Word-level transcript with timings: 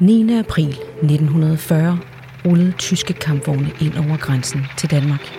9. 0.00 0.38
april 0.38 0.68
1940 0.68 1.98
rullede 2.46 2.72
tyske 2.72 3.12
kampvogne 3.12 3.70
ind 3.80 3.94
over 3.96 4.16
grænsen 4.16 4.66
til 4.76 4.90
Danmark. 4.90 5.34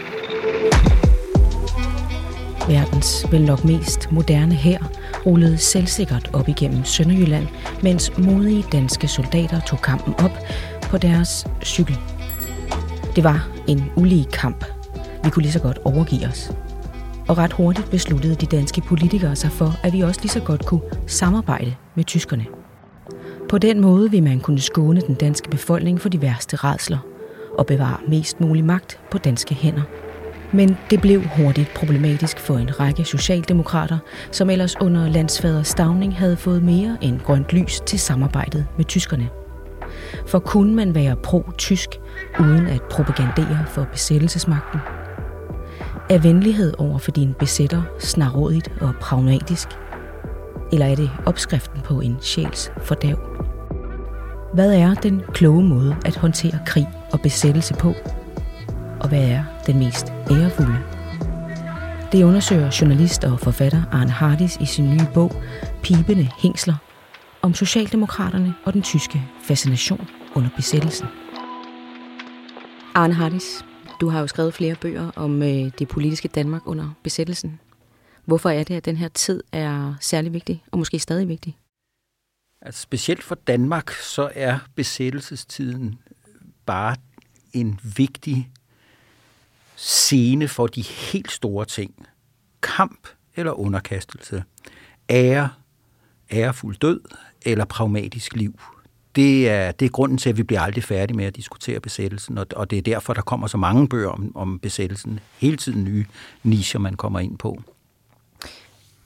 Verdens 2.67 3.25
vel 3.32 3.42
nok 3.42 3.66
mest 3.66 4.12
moderne 4.12 4.56
hær 4.56 4.77
rullede 5.25 5.58
selvsikkert 5.58 6.30
op 6.33 6.48
igennem 6.48 6.83
Sønderjylland, 6.83 7.48
mens 7.83 8.18
modige 8.18 8.66
danske 8.71 9.07
soldater 9.07 9.59
tog 9.61 9.81
kampen 9.81 10.13
op 10.13 10.31
på 10.81 10.97
deres 10.97 11.47
cykel. 11.63 11.97
Det 13.16 13.23
var 13.23 13.50
en 13.68 13.84
ulige 13.95 14.25
kamp. 14.25 14.66
Vi 15.23 15.29
kunne 15.29 15.43
lige 15.43 15.54
så 15.54 15.61
godt 15.61 15.79
overgive 15.86 16.27
os. 16.27 16.52
Og 17.27 17.38
ret 17.38 17.54
hurtigt 17.54 17.89
besluttede 17.91 18.36
de 18.36 18.45
danske 18.45 18.81
politikere 18.81 19.36
sig 19.36 19.52
for, 19.52 19.73
at 19.84 19.93
vi 19.93 20.02
også 20.02 20.21
lige 20.21 20.31
så 20.31 20.39
godt 20.39 20.66
kunne 20.66 20.81
samarbejde 21.07 21.75
med 21.95 22.04
tyskerne. 22.04 22.58
På 23.50 23.57
den 23.57 23.79
måde 23.79 24.11
vil 24.11 24.23
man 24.23 24.39
kunne 24.39 24.59
skåne 24.59 25.02
den 25.02 25.15
danske 25.15 25.50
befolkning 25.50 26.01
for 26.01 26.10
de 26.10 26.21
værste 26.21 26.55
redsler 26.55 26.97
og 27.57 27.65
bevare 27.65 27.97
mest 28.07 28.42
mulig 28.42 28.65
magt 28.65 29.00
på 29.11 29.18
danske 29.18 29.56
hænder. 29.56 29.82
Men 30.54 30.78
det 30.89 31.01
blev 31.01 31.21
hurtigt 31.21 31.73
problematisk 31.73 32.40
for 32.40 32.58
en 32.58 32.80
række 32.80 33.06
socialdemokrater, 33.06 33.98
som 34.32 34.50
ellers 34.50 34.82
under 34.82 35.09
landsfader 35.09 35.64
Stavning 35.64 36.18
havde 36.18 36.38
fået 36.38 36.64
mere 36.64 36.98
end 37.02 37.20
grønt 37.20 37.54
lys 37.54 37.82
til 37.86 38.00
samarbejdet 38.00 38.66
med 38.78 38.86
tyskerne. 38.86 39.30
For 40.28 40.40
kunne 40.40 40.76
man 40.76 40.95
være 40.95 41.16
pro-tysk, 41.16 41.90
uden 42.40 42.68
at 42.68 42.81
propagandere 42.81 43.66
for 43.68 43.88
besættelsesmagten? 43.92 44.80
Er 46.09 46.18
venlighed 46.18 46.73
over 46.78 46.98
for 46.98 47.12
din 47.12 47.34
besætter 47.40 47.81
snarådigt 48.00 48.72
og 48.81 48.94
pragmatisk? 49.02 49.68
Eller 50.72 50.86
er 50.86 50.96
det 50.96 51.12
opskriften 51.26 51.82
på 51.82 52.00
en 52.00 52.18
sjæls 52.22 52.72
fordav? 52.84 53.20
Hvad 54.54 54.73
er 54.73 54.94
den 54.94 55.22
kloge 55.34 55.64
måde 55.64 55.95
at 56.05 56.16
håndtere 56.16 56.59
krig 56.66 56.88
og 57.12 57.22
besættelse 57.22 57.73
på? 57.73 57.94
Og 59.00 59.09
hvad 59.09 59.23
er 59.23 59.44
den 59.67 59.80
mest 59.80 60.08
ærefulde? 60.31 60.78
Det 62.12 62.23
undersøger 62.23 62.78
journalist 62.81 63.23
og 63.23 63.40
forfatter 63.40 63.84
Arne 63.92 64.12
Hardis 64.12 64.58
i 64.62 64.66
sin 64.66 64.90
nye 64.90 65.08
bog 65.14 65.31
Pibende 65.84 66.30
Hængsler 66.38 66.75
om 67.42 67.53
Socialdemokraterne 67.53 68.56
og 68.66 68.73
den 68.73 68.81
tyske 68.81 69.22
fascination 69.44 70.08
under 70.36 70.50
besættelsen. 70.56 71.08
Arne 72.95 73.14
Hardis, 73.14 73.66
du 74.02 74.09
har 74.09 74.20
jo 74.20 74.28
skrevet 74.28 74.53
flere 74.53 74.75
bøger 74.75 75.12
om 75.16 75.44
øh, 75.44 75.72
det 75.80 75.88
politiske 75.88 76.28
Danmark 76.28 76.62
under 76.66 76.90
besættelsen. 77.03 77.59
Hvorfor 78.30 78.49
er 78.49 78.63
det, 78.63 78.75
at 78.75 78.85
den 78.85 78.97
her 78.97 79.08
tid 79.08 79.44
er 79.52 79.94
særlig 80.02 80.33
vigtig, 80.33 80.63
og 80.72 80.77
måske 80.77 80.99
stadig 80.99 81.27
vigtig? 81.27 81.58
Altså, 82.61 82.81
specielt 82.81 83.23
for 83.23 83.35
Danmark, 83.35 83.91
så 83.91 84.31
er 84.35 84.59
besættelsestiden 84.75 85.99
bare 86.66 86.95
en 87.53 87.80
vigtig 87.97 88.50
scene 89.75 90.47
for 90.47 90.67
de 90.67 90.81
helt 90.81 91.31
store 91.31 91.66
ting. 91.66 92.07
Kamp 92.61 93.07
eller 93.35 93.52
underkastelse. 93.52 94.44
Ære, 95.09 95.50
ærefuld 96.31 96.77
død 96.77 97.02
eller 97.41 97.66
pragmatisk 97.66 98.35
liv. 98.35 98.59
Det 99.16 99.50
er, 99.50 99.72
det 99.72 99.85
er 99.85 99.89
grunden 99.89 100.17
til, 100.17 100.30
at 100.30 100.38
vi 100.38 100.44
bliver 100.44 100.61
aldrig 100.61 100.83
færdige 100.83 101.17
med 101.17 101.25
at 101.25 101.35
diskutere 101.35 101.80
besættelsen, 101.80 102.38
og, 102.38 102.47
og 102.55 102.69
det 102.69 102.77
er 102.77 102.81
derfor, 102.81 103.13
der 103.13 103.22
kommer 103.22 103.47
så 103.47 103.57
mange 103.57 103.88
bøger 103.88 104.09
om, 104.09 104.31
om 104.35 104.59
besættelsen. 104.59 105.19
Hele 105.38 105.57
tiden 105.57 105.83
nye 105.83 106.05
nischer, 106.44 106.80
man 106.80 106.95
kommer 106.95 107.19
ind 107.19 107.38
på. 107.38 107.63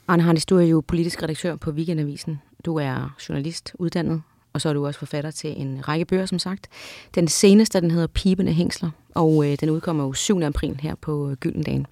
Arne 0.08 0.22
Hannes, 0.22 0.46
du 0.46 0.58
er 0.58 0.64
jo 0.64 0.82
politisk 0.86 1.22
redaktør 1.22 1.56
på 1.56 1.70
Weekendavisen. 1.70 2.42
Du 2.64 2.76
er 2.76 3.16
journalist, 3.28 3.72
uddannet, 3.78 4.22
og 4.52 4.60
så 4.60 4.68
er 4.68 4.72
du 4.72 4.86
også 4.86 4.98
forfatter 4.98 5.30
til 5.30 5.60
en 5.60 5.88
række 5.88 6.04
bøger, 6.04 6.26
som 6.26 6.38
sagt. 6.38 6.68
Den 7.14 7.28
seneste, 7.28 7.80
den 7.80 7.90
hedder 7.90 8.06
Pibende 8.06 8.52
Hængsler, 8.52 8.90
og 9.14 9.46
øh, 9.46 9.56
den 9.60 9.70
udkommer 9.70 10.04
jo 10.04 10.12
7. 10.12 10.42
april 10.42 10.80
her 10.80 10.94
på 10.94 11.34
Gyldendagen. 11.40 11.86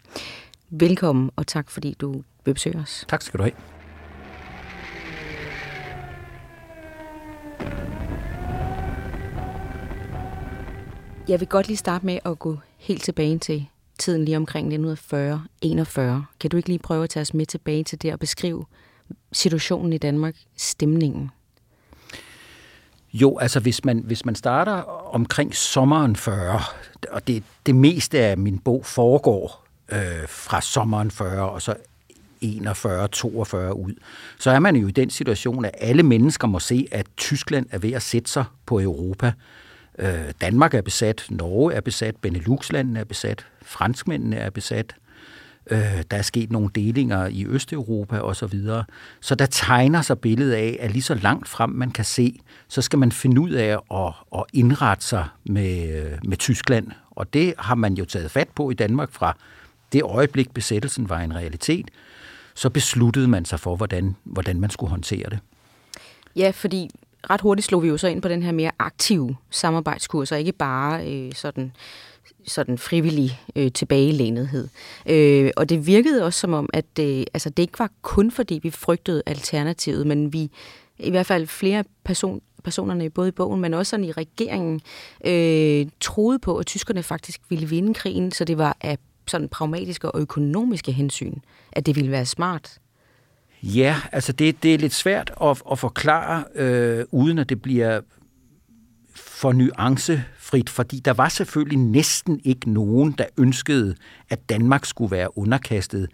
Velkommen, 0.70 1.30
og 1.36 1.46
tak 1.46 1.70
fordi 1.70 1.96
du 2.00 2.22
vil 2.44 2.54
besøge 2.54 2.78
os. 2.78 3.04
Tak 3.08 3.22
skal 3.22 3.38
du 3.38 3.42
have. 3.42 3.54
Jeg 11.28 11.40
vil 11.40 11.48
godt 11.48 11.66
lige 11.66 11.76
starte 11.76 12.06
med 12.06 12.18
at 12.24 12.38
gå 12.38 12.58
helt 12.78 13.02
tilbage 13.02 13.38
til 13.38 13.66
tiden 14.02 14.24
lige 14.24 14.36
omkring 14.36 14.92
1940-41. 14.92 16.00
Kan 16.40 16.50
du 16.50 16.56
ikke 16.56 16.68
lige 16.68 16.78
prøve 16.78 17.04
at 17.04 17.10
tage 17.10 17.22
os 17.22 17.34
med 17.34 17.46
tilbage 17.46 17.84
til 17.84 18.02
det 18.02 18.12
og 18.12 18.18
beskrive 18.18 18.64
situationen 19.32 19.92
i 19.92 19.98
Danmark, 19.98 20.34
stemningen? 20.56 21.30
Jo, 23.12 23.38
altså 23.38 23.60
hvis 23.60 23.84
man, 23.84 23.98
hvis 23.98 24.24
man 24.24 24.34
starter 24.34 24.72
omkring 25.14 25.54
sommeren 25.54 26.16
40, 26.16 26.60
og 27.10 27.26
det, 27.26 27.44
det 27.66 27.74
meste 27.74 28.18
af 28.18 28.38
min 28.38 28.58
bog 28.58 28.86
foregår 28.86 29.66
øh, 29.92 30.28
fra 30.28 30.60
sommeren 30.60 31.10
40 31.10 31.50
og 31.50 31.62
så 31.62 31.74
41, 32.40 33.08
42 33.08 33.76
ud, 33.76 33.94
så 34.38 34.50
er 34.50 34.58
man 34.58 34.76
jo 34.76 34.88
i 34.88 34.90
den 34.90 35.10
situation, 35.10 35.64
at 35.64 35.74
alle 35.78 36.02
mennesker 36.02 36.48
må 36.48 36.58
se, 36.58 36.88
at 36.90 37.06
Tyskland 37.16 37.66
er 37.70 37.78
ved 37.78 37.92
at 37.92 38.02
sætte 38.02 38.30
sig 38.30 38.44
på 38.66 38.80
Europa. 38.80 39.32
Øh, 39.98 40.32
Danmark 40.40 40.74
er 40.74 40.82
besat, 40.82 41.26
Norge 41.30 41.72
er 41.72 41.80
besat, 41.80 42.16
Beneluxlandene 42.16 43.00
er 43.00 43.04
besat, 43.04 43.46
franskmændene 43.72 44.36
er 44.36 44.50
besat, 44.50 44.94
øh, 45.70 46.02
der 46.10 46.16
er 46.16 46.22
sket 46.22 46.52
nogle 46.52 46.70
delinger 46.74 47.26
i 47.26 47.46
Østeuropa 47.46 48.18
osv. 48.18 48.48
Så, 48.48 48.84
så 49.20 49.34
der 49.34 49.46
tegner 49.46 50.02
sig 50.02 50.18
billedet 50.18 50.52
af, 50.52 50.76
at 50.80 50.90
lige 50.90 51.02
så 51.02 51.14
langt 51.14 51.48
frem 51.48 51.70
man 51.70 51.90
kan 51.90 52.04
se, 52.04 52.40
så 52.68 52.82
skal 52.82 52.98
man 52.98 53.12
finde 53.12 53.40
ud 53.40 53.50
af 53.50 53.78
at, 53.90 54.12
at 54.34 54.44
indrette 54.52 55.04
sig 55.04 55.26
med, 55.44 56.02
øh, 56.04 56.18
med 56.24 56.36
Tyskland. 56.36 56.86
Og 57.10 57.32
det 57.32 57.54
har 57.58 57.74
man 57.74 57.94
jo 57.94 58.04
taget 58.04 58.30
fat 58.30 58.48
på 58.48 58.70
i 58.70 58.74
Danmark 58.74 59.12
fra 59.12 59.36
det 59.92 60.02
øjeblik, 60.02 60.54
besættelsen 60.54 61.08
var 61.08 61.20
en 61.20 61.34
realitet. 61.34 61.90
Så 62.54 62.70
besluttede 62.70 63.28
man 63.28 63.44
sig 63.44 63.60
for, 63.60 63.76
hvordan, 63.76 64.16
hvordan 64.24 64.60
man 64.60 64.70
skulle 64.70 64.90
håndtere 64.90 65.30
det. 65.30 65.38
Ja, 66.36 66.52
fordi 66.54 66.90
ret 67.30 67.40
hurtigt 67.40 67.66
slog 67.66 67.82
vi 67.82 67.88
jo 67.88 67.96
så 67.96 68.08
ind 68.08 68.22
på 68.22 68.28
den 68.28 68.42
her 68.42 68.52
mere 68.52 68.70
aktive 68.78 69.36
samarbejdskurs, 69.50 70.32
og 70.32 70.38
ikke 70.38 70.52
bare 70.52 71.06
øh, 71.06 71.32
sådan 71.34 71.72
sådan 72.46 72.78
frivillig 72.78 73.40
øh, 73.56 73.72
tilbagelænethed. 73.72 74.68
Øh, 75.06 75.50
og 75.56 75.68
det 75.68 75.86
virkede 75.86 76.24
også 76.24 76.40
som 76.40 76.52
om, 76.52 76.68
at 76.72 76.98
øh, 77.00 77.24
altså, 77.34 77.50
det 77.50 77.62
ikke 77.62 77.78
var 77.78 77.90
kun 78.02 78.30
fordi, 78.30 78.60
vi 78.62 78.70
frygtede 78.70 79.22
alternativet, 79.26 80.06
men 80.06 80.32
vi 80.32 80.50
i 80.98 81.10
hvert 81.10 81.26
fald 81.26 81.46
flere 81.46 81.84
person, 82.04 82.40
personerne 82.64 83.10
både 83.10 83.28
i 83.28 83.32
bogen, 83.32 83.60
men 83.60 83.74
også 83.74 83.90
sådan 83.90 84.04
i 84.04 84.12
regeringen, 84.12 84.80
øh, 85.24 85.86
troede 86.00 86.38
på, 86.38 86.56
at 86.56 86.66
tyskerne 86.66 87.02
faktisk 87.02 87.40
ville 87.48 87.68
vinde 87.68 87.94
krigen, 87.94 88.32
så 88.32 88.44
det 88.44 88.58
var 88.58 88.76
af 88.80 88.98
sådan 89.28 89.48
pragmatiske 89.48 90.10
og 90.10 90.20
økonomiske 90.20 90.92
hensyn, 90.92 91.34
at 91.72 91.86
det 91.86 91.96
ville 91.96 92.10
være 92.10 92.26
smart 92.26 92.78
Ja, 93.62 93.96
altså 94.12 94.32
det, 94.32 94.62
det 94.62 94.74
er 94.74 94.78
lidt 94.78 94.92
svært 94.92 95.32
at, 95.42 95.62
at 95.70 95.78
forklare, 95.78 96.44
øh, 96.54 97.04
uden 97.10 97.38
at 97.38 97.48
det 97.48 97.62
bliver 97.62 98.00
for 99.14 99.52
nuance 99.52 100.24
frit, 100.52 100.70
fordi 100.70 101.00
der 101.00 101.12
var 101.12 101.28
selvfølgelig 101.28 101.78
næsten 101.78 102.40
ikke 102.44 102.70
nogen, 102.70 103.12
der 103.18 103.24
ønskede, 103.38 103.94
at 104.30 104.48
Danmark 104.48 104.84
skulle 104.84 105.10
være 105.10 105.38
underkastet 105.38 106.08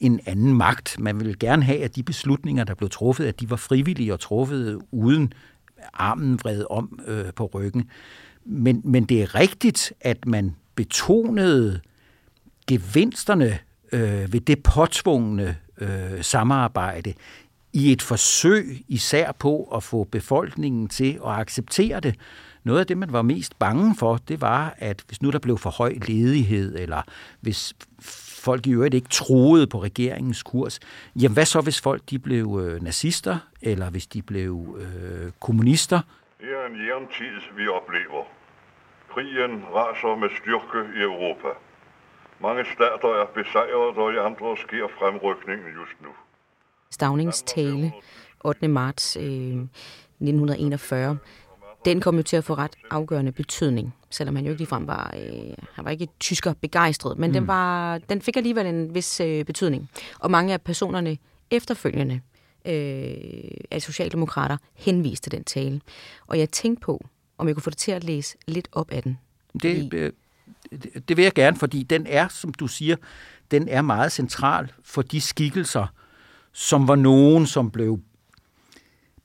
en 0.00 0.20
anden 0.26 0.54
magt. 0.54 0.96
Man 0.98 1.20
ville 1.20 1.34
gerne 1.40 1.62
have, 1.62 1.84
at 1.84 1.96
de 1.96 2.02
beslutninger, 2.02 2.64
der 2.64 2.74
blev 2.74 2.90
truffet, 2.90 3.26
at 3.26 3.40
de 3.40 3.50
var 3.50 3.56
frivillige 3.56 4.12
og 4.12 4.20
truffet 4.20 4.78
uden 4.92 5.32
armen 5.92 6.38
vred 6.42 6.64
om 6.70 6.98
øh, 7.06 7.24
på 7.36 7.50
ryggen. 7.54 7.90
Men, 8.44 8.80
men 8.84 9.04
det 9.04 9.22
er 9.22 9.34
rigtigt, 9.34 9.92
at 10.00 10.26
man 10.26 10.56
betonede 10.74 11.80
gevinsterne 12.66 13.58
øh, 13.92 14.32
ved 14.32 14.40
det 14.40 14.62
påtvungne 14.62 15.56
øh, 15.78 16.22
samarbejde 16.22 17.14
i 17.72 17.92
et 17.92 18.02
forsøg 18.02 18.84
især 18.88 19.32
på 19.32 19.62
at 19.74 19.82
få 19.82 20.04
befolkningen 20.04 20.88
til 20.88 21.18
at 21.26 21.32
acceptere 21.32 22.00
det. 22.00 22.14
Noget 22.64 22.80
af 22.80 22.86
det, 22.86 22.98
man 22.98 23.12
var 23.12 23.22
mest 23.22 23.58
bange 23.58 23.96
for, 23.96 24.16
det 24.28 24.40
var, 24.40 24.74
at 24.78 25.04
hvis 25.06 25.22
nu 25.22 25.30
der 25.30 25.38
blev 25.38 25.58
for 25.58 25.70
høj 25.70 25.92
ledighed, 26.08 26.78
eller 26.78 27.02
hvis 27.40 27.74
folk 28.44 28.66
i 28.66 28.72
øvrigt 28.72 28.94
ikke 28.94 29.08
troede 29.08 29.66
på 29.66 29.82
regeringens 29.82 30.42
kurs, 30.42 30.80
jamen 31.16 31.34
hvad 31.34 31.44
så, 31.44 31.60
hvis 31.60 31.80
folk 31.80 32.02
de 32.10 32.18
blev 32.18 32.60
øh, 32.62 32.82
nazister, 32.82 33.38
eller 33.62 33.90
hvis 33.90 34.06
de 34.06 34.22
blev 34.22 34.78
øh, 34.80 35.32
kommunister? 35.40 36.00
Det 36.40 36.48
er 36.48 36.66
en 36.66 36.76
jævn 36.86 37.06
tid, 37.18 37.56
vi 37.56 37.68
oplever. 37.68 38.22
Krigen 39.14 39.64
raser 39.74 40.16
med 40.16 40.28
styrke 40.38 40.98
i 40.98 41.02
Europa. 41.02 41.48
Mange 42.40 42.64
stater 42.64 43.10
er 43.22 43.26
besejret, 43.34 43.96
og 43.96 44.12
i 44.14 44.16
andre 44.16 44.56
sker 44.56 44.86
fremrykningen 44.98 45.66
just 45.80 46.02
nu. 46.02 46.08
Stavnings 46.90 47.42
tale 47.42 47.92
8. 48.44 48.68
marts 48.68 49.16
øh, 49.16 49.22
1941 49.22 51.18
den 51.84 52.00
kom 52.00 52.16
jo 52.16 52.22
til 52.22 52.36
at 52.36 52.44
få 52.44 52.54
ret 52.54 52.76
afgørende 52.90 53.32
betydning, 53.32 53.94
selvom 54.10 54.36
han 54.36 54.44
jo 54.44 54.50
ikke 54.50 54.60
ligefrem 54.60 54.86
var, 54.86 55.14
øh, 55.16 55.54
han 55.72 55.84
var 55.84 55.90
ikke 55.90 56.08
tysker 56.20 56.52
begejstret, 56.60 57.18
men 57.18 57.30
mm. 57.30 57.34
den, 57.34 57.46
var, 57.46 57.98
den 57.98 58.22
fik 58.22 58.36
alligevel 58.36 58.66
en 58.66 58.94
vis 58.94 59.20
øh, 59.20 59.44
betydning. 59.44 59.90
Og 60.18 60.30
mange 60.30 60.52
af 60.52 60.60
personerne 60.60 61.18
efterfølgende 61.50 62.20
øh, 62.64 63.14
af 63.70 63.82
socialdemokrater 63.82 64.56
henviste 64.74 65.30
den 65.30 65.44
tale. 65.44 65.80
Og 66.26 66.38
jeg 66.38 66.50
tænkte 66.50 66.80
på, 66.80 67.04
om 67.38 67.46
jeg 67.46 67.54
kunne 67.54 67.62
få 67.62 67.70
det 67.70 67.78
til 67.78 67.92
at 67.92 68.04
læse 68.04 68.36
lidt 68.46 68.68
op 68.72 68.90
af 68.90 69.02
den. 69.02 69.18
Det, 69.62 69.76
fordi... 69.82 69.96
Øh, 69.96 70.12
det, 70.70 71.08
det 71.08 71.16
vil 71.16 71.22
jeg 71.22 71.32
gerne, 71.32 71.56
fordi 71.56 71.82
den 71.82 72.06
er, 72.06 72.28
som 72.28 72.54
du 72.54 72.66
siger, 72.66 72.96
den 73.50 73.68
er 73.68 73.82
meget 73.82 74.12
central 74.12 74.72
for 74.84 75.02
de 75.02 75.20
skikkelser, 75.20 75.86
som 76.52 76.88
var 76.88 76.96
nogen, 76.96 77.46
som 77.46 77.70
blev 77.70 78.00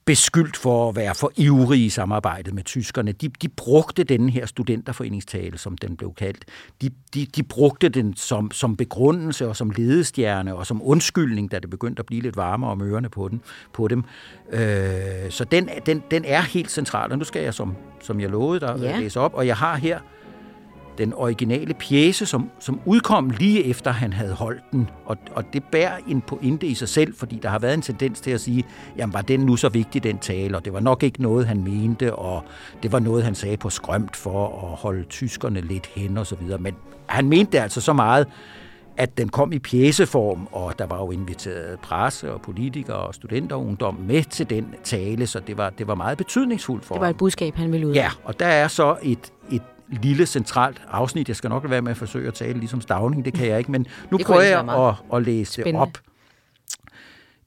beskyldt 0.10 0.58
for 0.58 0.90
at 0.90 0.96
være 0.96 1.16
for 1.16 1.32
ivrige 1.36 1.86
i 1.86 1.90
samarbejdet 1.90 2.54
med 2.54 2.64
tyskerne. 2.64 3.12
De, 3.12 3.28
de 3.28 3.50
brugte 3.50 4.04
den 4.04 4.30
her 4.30 4.46
studenterforeningstale, 4.46 5.58
som 5.58 5.78
den 5.78 5.98
blev 5.98 6.14
kaldt. 6.14 6.46
De, 6.82 6.90
de, 7.14 7.26
de 7.26 7.44
brugte 7.44 7.90
den 7.90 8.16
som, 8.16 8.52
som 8.52 8.76
begrundelse 8.76 9.48
og 9.48 9.56
som 9.56 9.70
ledestjerne 9.70 10.56
og 10.56 10.68
som 10.68 10.82
undskyldning, 10.84 11.52
da 11.52 11.60
det 11.60 11.70
begyndte 11.70 12.00
at 12.00 12.06
blive 12.06 12.22
lidt 12.22 12.38
varmere 12.38 12.72
om 12.72 12.82
ørerne 12.82 13.10
på, 13.10 13.28
den, 13.28 13.42
på 13.74 13.88
dem. 13.88 14.04
Øh, 14.52 14.60
så 15.30 15.46
den, 15.52 15.70
den, 15.86 16.04
den 16.12 16.26
er 16.26 16.42
helt 16.42 16.72
central, 16.72 17.12
og 17.12 17.18
nu 17.18 17.24
skal 17.24 17.42
jeg, 17.44 17.54
som, 17.54 17.76
som 18.02 18.20
jeg 18.20 18.30
lovede 18.30 18.60
dig, 18.60 18.76
ja. 18.80 19.00
læse 19.00 19.20
op, 19.20 19.34
og 19.34 19.48
jeg 19.48 19.58
har 19.58 19.76
her 19.76 20.00
den 21.00 21.14
originale 21.14 21.74
pjæse, 21.74 22.26
som, 22.26 22.50
som 22.60 22.80
udkom 22.86 23.30
lige 23.30 23.64
efter 23.64 23.92
han 23.92 24.14
havde 24.14 24.34
holdt 24.34 24.64
den. 24.72 24.90
Og, 25.06 25.18
og 25.36 25.44
det 25.54 25.64
bærer 25.64 25.98
en 26.08 26.22
pointe 26.22 26.68
i 26.68 26.74
sig 26.74 26.90
selv, 26.90 27.16
fordi 27.16 27.40
der 27.44 27.50
har 27.50 27.60
været 27.60 27.74
en 27.74 27.82
tendens 27.82 28.22
til 28.22 28.32
at 28.32 28.42
sige, 28.42 28.64
jamen 28.98 29.14
var 29.14 29.22
den 29.22 29.40
nu 29.40 29.56
så 29.56 29.70
vigtig, 29.70 30.04
den 30.04 30.18
tale, 30.18 30.58
og 30.58 30.66
det 30.66 30.74
var 30.74 30.80
nok 30.80 31.04
ikke 31.04 31.22
noget, 31.22 31.48
han 31.48 31.64
mente, 31.64 32.16
og 32.16 32.44
det 32.84 32.92
var 32.92 33.00
noget, 33.00 33.24
han 33.24 33.36
sagde 33.36 33.58
på 33.58 33.70
skrømt 33.70 34.16
for 34.16 34.48
at 34.48 34.78
holde 34.78 35.04
tyskerne 35.04 35.62
lidt 35.62 35.86
hen 35.96 36.18
og 36.18 36.28
så 36.28 36.36
videre. 36.36 36.58
Men 36.58 36.76
han 37.06 37.30
mente 37.30 37.52
det 37.52 37.58
altså 37.58 37.82
så 37.82 37.94
meget, 37.94 38.28
at 38.98 39.18
den 39.18 39.30
kom 39.30 39.54
i 39.54 39.60
pjæseform, 39.60 40.48
og 40.52 40.80
der 40.80 40.86
var 40.86 40.98
jo 40.98 41.12
inviteret 41.12 41.80
presse 41.80 42.34
og 42.34 42.42
politikere 42.42 42.98
og 42.98 43.16
studenterungdom 43.16 43.96
med 43.96 44.24
til 44.24 44.50
den 44.50 44.76
tale, 44.84 45.28
så 45.28 45.40
det 45.40 45.58
var, 45.58 45.70
det 45.70 45.88
var 45.88 45.96
meget 45.96 46.18
betydningsfuldt 46.18 46.86
for 46.86 46.96
Det 46.96 47.02
var 47.02 47.10
et 47.10 47.18
budskab, 47.18 47.56
han 47.56 47.72
ville 47.72 47.88
ud 47.88 47.94
Ja, 47.94 48.10
og 48.24 48.40
der 48.40 48.46
er 48.46 48.68
så 48.68 48.96
et, 49.04 49.34
et 49.52 49.62
lille 49.92 50.26
centralt 50.26 50.82
afsnit. 50.92 51.28
Jeg 51.28 51.36
skal 51.36 51.50
nok 51.50 51.70
være 51.70 51.82
med 51.82 51.92
at 51.92 51.98
forsøge 51.98 52.28
at 52.28 52.34
tale 52.34 52.60
ligesom 52.60 52.82
stavning, 52.82 53.26
det 53.26 53.34
kan 53.34 53.48
jeg 53.48 53.58
ikke, 53.58 53.72
men 53.72 53.88
nu 54.12 54.18
prøver 54.26 54.42
jeg 54.42 54.70
at, 54.70 54.96
at 55.14 55.24
læse 55.24 55.54
Spændende. 55.54 55.80
op. 55.80 55.98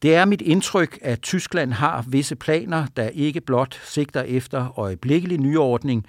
Det 0.03 0.15
er 0.15 0.25
mit 0.25 0.41
indtryk, 0.41 0.99
at 1.03 1.21
Tyskland 1.23 1.73
har 1.73 2.05
visse 2.09 2.37
planer, 2.37 2.87
der 2.97 3.09
ikke 3.09 3.41
blot 3.41 3.81
sigter 3.85 4.23
efter 4.23 4.79
øjeblikkelig 4.79 5.39
nyordning, 5.39 6.07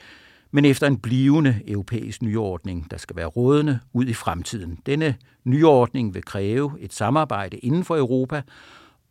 men 0.51 0.65
efter 0.65 0.87
en 0.87 0.97
blivende 0.97 1.61
europæisk 1.67 2.21
nyordning, 2.21 2.91
der 2.91 2.97
skal 2.97 3.15
være 3.15 3.25
rådende 3.25 3.79
ud 3.93 4.05
i 4.05 4.13
fremtiden. 4.13 4.79
Denne 4.85 5.15
nyordning 5.43 6.13
vil 6.13 6.25
kræve 6.25 6.71
et 6.79 6.93
samarbejde 6.93 7.57
inden 7.57 7.83
for 7.83 7.97
Europa, 7.97 8.41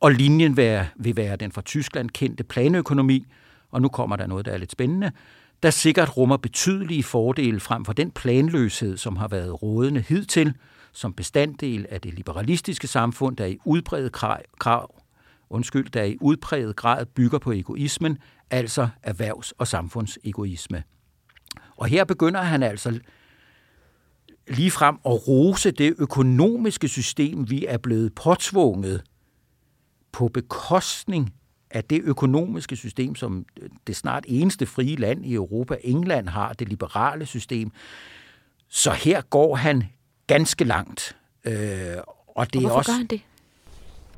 og 0.01 0.13
linjen 0.13 0.57
vil 0.57 1.17
være 1.17 1.37
den 1.37 1.53
fra 1.53 1.63
Tyskland 1.63 2.11
kendte 2.11 2.45
planøkonomi, 2.45 3.27
og 3.71 3.83
nu 3.83 3.89
kommer 3.89 4.17
der 4.17 4.27
noget, 4.27 4.47
der 4.47 4.53
er 4.53 4.59
lidt 4.59 4.73
spændende, 4.73 5.13
der 5.63 5.71
sikkert 5.71 6.17
rummer 6.17 6.37
betydelige 6.37 7.03
fordele 7.03 7.61
frem 7.61 7.85
for 7.85 7.93
den 7.93 8.11
planløshed, 8.11 8.97
som 8.97 9.17
har 9.17 9.29
været 9.29 9.63
rådende 9.63 10.01
hidtil, 10.01 10.55
som 10.93 11.13
bestanddel 11.13 11.87
af 11.91 12.01
det 12.01 12.15
liberalistiske 12.15 12.87
samfund, 12.87 13.37
der 13.37 13.47
i 13.47 13.59
udbredet 13.65 14.13
krav, 14.59 15.03
undskyld, 15.51 15.91
der 15.91 16.03
i 16.03 16.17
udpræget 16.21 16.77
grad 16.77 17.07
bygger 17.07 17.39
på 17.39 17.53
egoismen, 17.53 18.19
altså 18.51 18.89
erhvervs- 19.03 19.53
og 19.59 19.69
samfundsegoisme. 19.69 20.83
Og 21.77 21.87
her 21.87 22.05
begynder 22.05 22.43
han 22.43 22.63
altså 22.63 23.01
lige 24.49 24.71
frem 24.71 24.97
at 25.07 25.29
rose 25.29 25.71
det 25.71 25.95
økonomiske 25.99 26.89
system, 26.89 27.51
vi 27.51 27.67
er 27.67 27.79
blevet 27.79 28.15
påtvunget 28.15 29.03
på 30.13 30.29
bekostning 30.29 31.35
at 31.73 31.91
det 31.91 32.01
økonomiske 32.05 32.77
system, 32.77 33.15
som 33.15 33.47
det 33.87 33.97
snart 33.97 34.25
eneste 34.29 34.67
frie 34.67 34.97
land 34.97 35.27
i 35.27 35.35
Europa, 35.35 35.77
England 35.83 36.29
har, 36.29 36.53
det 36.53 36.69
liberale 36.69 37.27
system, 37.27 37.71
så 38.69 38.91
her 38.91 39.21
går 39.21 39.57
han 39.57 39.85
ganske 40.27 40.65
langt. 40.65 41.17
Øh, 41.45 41.55
og 42.29 42.53
det 42.53 42.65
og 42.65 42.71
er 42.71 42.75
også, 42.75 42.91
gør 42.91 42.97
han 42.97 43.07
det? 43.07 43.21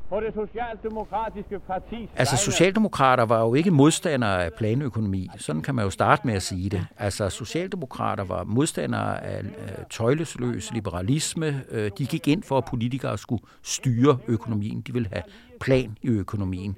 På 0.08 0.20
det 0.20 0.34
socialdemokratiske 0.34 1.58
parti. 1.58 2.08
Altså, 2.16 2.36
socialdemokrater 2.36 3.24
var 3.24 3.40
jo 3.40 3.54
ikke 3.54 3.70
modstandere 3.70 4.44
af 4.44 4.52
planøkonomi. 4.52 5.28
Sådan 5.36 5.62
kan 5.62 5.74
man 5.74 5.84
jo 5.84 5.90
starte 5.90 6.26
med 6.26 6.34
at 6.34 6.42
sige 6.42 6.70
det. 6.70 6.86
Altså, 6.98 7.30
socialdemokrater 7.30 8.24
var 8.24 8.44
modstandere 8.44 9.24
af 9.24 9.42
tøjlesløs 9.90 10.72
liberalisme. 10.72 11.64
Øh, 11.70 11.90
de 11.98 12.06
gik 12.06 12.28
ind 12.28 12.42
for, 12.42 12.58
at 12.58 12.64
politikere 12.64 13.18
skulle 13.18 13.42
styre 13.62 14.18
økonomien. 14.26 14.80
De 14.80 14.92
ville 14.92 15.08
have 15.12 15.22
plan 15.60 15.98
i 16.02 16.08
økonomien. 16.08 16.76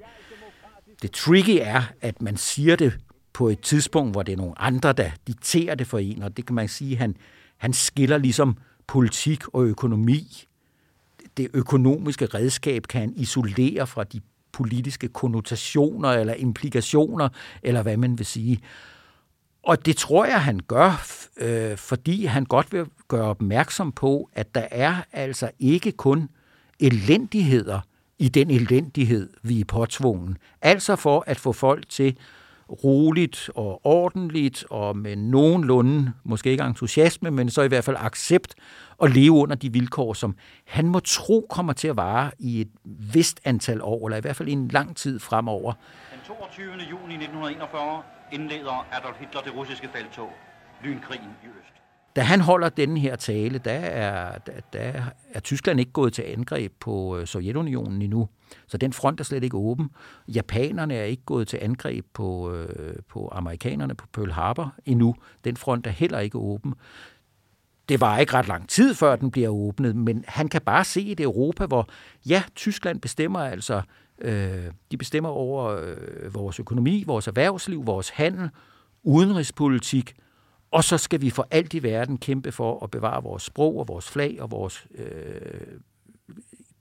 Det 1.01 1.11
tricky 1.11 1.59
er, 1.61 1.83
at 2.01 2.21
man 2.21 2.37
siger 2.37 2.75
det 2.75 2.97
på 3.33 3.49
et 3.49 3.59
tidspunkt, 3.61 4.11
hvor 4.13 4.23
det 4.23 4.31
er 4.31 4.37
nogle 4.37 4.61
andre, 4.61 4.93
der 4.93 5.09
dikterer 5.27 5.75
det 5.75 5.87
for 5.87 5.97
en, 5.99 6.23
og 6.23 6.37
det 6.37 6.45
kan 6.45 6.55
man 6.55 6.67
sige, 6.67 6.97
han, 6.97 7.15
han 7.57 7.73
skiller 7.73 8.17
ligesom 8.17 8.57
politik 8.87 9.47
og 9.53 9.65
økonomi. 9.65 10.43
Det 11.37 11.47
økonomiske 11.53 12.25
redskab 12.25 12.83
kan 12.83 13.01
han 13.01 13.13
isolere 13.15 13.87
fra 13.87 14.03
de 14.03 14.21
politiske 14.51 15.07
konnotationer 15.07 16.09
eller 16.09 16.33
implikationer, 16.33 17.29
eller 17.63 17.81
hvad 17.81 17.97
man 17.97 18.17
vil 18.17 18.25
sige. 18.25 18.59
Og 19.63 19.85
det 19.85 19.97
tror 19.97 20.25
jeg, 20.25 20.41
han 20.41 20.59
gør, 20.67 21.05
øh, 21.37 21.77
fordi 21.77 22.25
han 22.25 22.45
godt 22.45 22.73
vil 22.73 22.85
gøre 23.07 23.25
opmærksom 23.25 23.91
på, 23.91 24.29
at 24.33 24.55
der 24.55 24.67
er 24.71 24.95
altså 25.11 25.51
ikke 25.59 25.91
kun 25.91 26.29
elendigheder 26.79 27.81
i 28.19 28.29
den 28.29 28.51
elendighed, 28.51 29.29
vi 29.43 29.59
er 29.59 29.65
påtvungen. 29.65 30.37
Altså 30.61 30.95
for 30.95 31.23
at 31.27 31.39
få 31.39 31.51
folk 31.51 31.89
til 31.89 32.17
roligt 32.83 33.49
og 33.55 33.85
ordentligt 33.85 34.65
og 34.69 34.97
med 34.97 35.15
nogenlunde, 35.15 36.13
måske 36.23 36.51
ikke 36.51 36.63
entusiasme, 36.63 37.31
men 37.31 37.49
så 37.49 37.61
i 37.61 37.67
hvert 37.67 37.83
fald 37.83 37.97
accept 37.99 38.55
at 39.03 39.11
leve 39.11 39.31
under 39.31 39.55
de 39.55 39.73
vilkår, 39.73 40.13
som 40.13 40.35
han 40.65 40.87
må 40.87 40.99
tro 40.99 41.47
kommer 41.49 41.73
til 41.73 41.87
at 41.87 41.97
vare 41.97 42.31
i 42.39 42.61
et 42.61 42.69
vist 42.85 43.39
antal 43.43 43.81
år, 43.81 44.07
eller 44.07 44.17
i 44.17 44.21
hvert 44.21 44.35
fald 44.35 44.49
i 44.49 44.51
en 44.51 44.67
lang 44.67 44.95
tid 44.97 45.19
fremover. 45.19 45.73
Den 46.11 46.19
22. 46.27 46.65
juni 46.65 47.13
1941 47.13 48.03
indleder 48.31 48.87
Adolf 48.91 49.19
Hitler 49.19 49.41
det 49.41 49.55
russiske 49.55 49.89
feltog, 49.93 50.29
lynkrigen 50.83 51.29
i 51.43 51.47
øst. 51.47 51.86
Da 52.17 52.21
han 52.21 52.41
holder 52.41 52.69
denne 52.69 52.99
her 52.99 53.15
tale, 53.15 53.57
der 53.57 53.71
er, 53.71 54.37
der, 54.37 54.53
der 54.73 55.03
er 55.33 55.39
Tyskland 55.39 55.79
ikke 55.79 55.91
gået 55.91 56.13
til 56.13 56.21
angreb 56.27 56.73
på 56.79 57.17
øh, 57.17 57.27
Sovjetunionen 57.27 58.01
endnu. 58.01 58.29
Så 58.67 58.77
den 58.77 58.93
front 58.93 59.19
er 59.19 59.23
slet 59.23 59.43
ikke 59.43 59.57
åben. 59.57 59.89
Japanerne 60.27 60.95
er 60.95 61.03
ikke 61.03 61.23
gået 61.25 61.47
til 61.47 61.59
angreb 61.61 62.05
på, 62.13 62.51
øh, 62.51 62.95
på 63.09 63.29
amerikanerne 63.31 63.95
på 63.95 64.07
Pearl 64.13 64.31
Harbor 64.31 64.73
endnu. 64.85 65.15
Den 65.43 65.57
front 65.57 65.87
er 65.87 65.91
heller 65.91 66.19
ikke 66.19 66.37
åben. 66.37 66.73
Det 67.89 68.01
var 68.01 68.17
ikke 68.17 68.33
ret 68.33 68.47
lang 68.47 68.69
tid 68.69 68.93
før 68.93 69.15
den 69.15 69.31
bliver 69.31 69.49
åbnet, 69.49 69.95
men 69.95 70.23
han 70.27 70.47
kan 70.47 70.61
bare 70.61 70.83
se 70.83 71.07
et 71.07 71.19
Europa, 71.19 71.65
hvor 71.65 71.89
ja, 72.25 72.43
Tyskland 72.55 73.01
bestemmer 73.01 73.39
altså, 73.39 73.81
øh, 74.21 74.71
de 74.91 74.97
bestemmer 74.97 75.29
over 75.29 75.65
øh, 75.65 76.33
vores 76.33 76.59
økonomi, 76.59 77.03
vores 77.07 77.27
erhvervsliv, 77.27 77.85
vores 77.85 78.09
handel, 78.09 78.49
udenrigspolitik– 79.03 80.15
og 80.71 80.83
så 80.83 80.97
skal 80.97 81.21
vi 81.21 81.29
for 81.29 81.47
alt 81.51 81.73
i 81.73 81.83
verden 81.83 82.17
kæmpe 82.17 82.51
for 82.51 82.83
at 82.83 82.91
bevare 82.91 83.23
vores 83.23 83.43
sprog 83.43 83.79
og 83.79 83.87
vores 83.87 84.09
flag 84.09 84.41
og 84.41 84.51
vores 84.51 84.87
øh, 84.95 85.77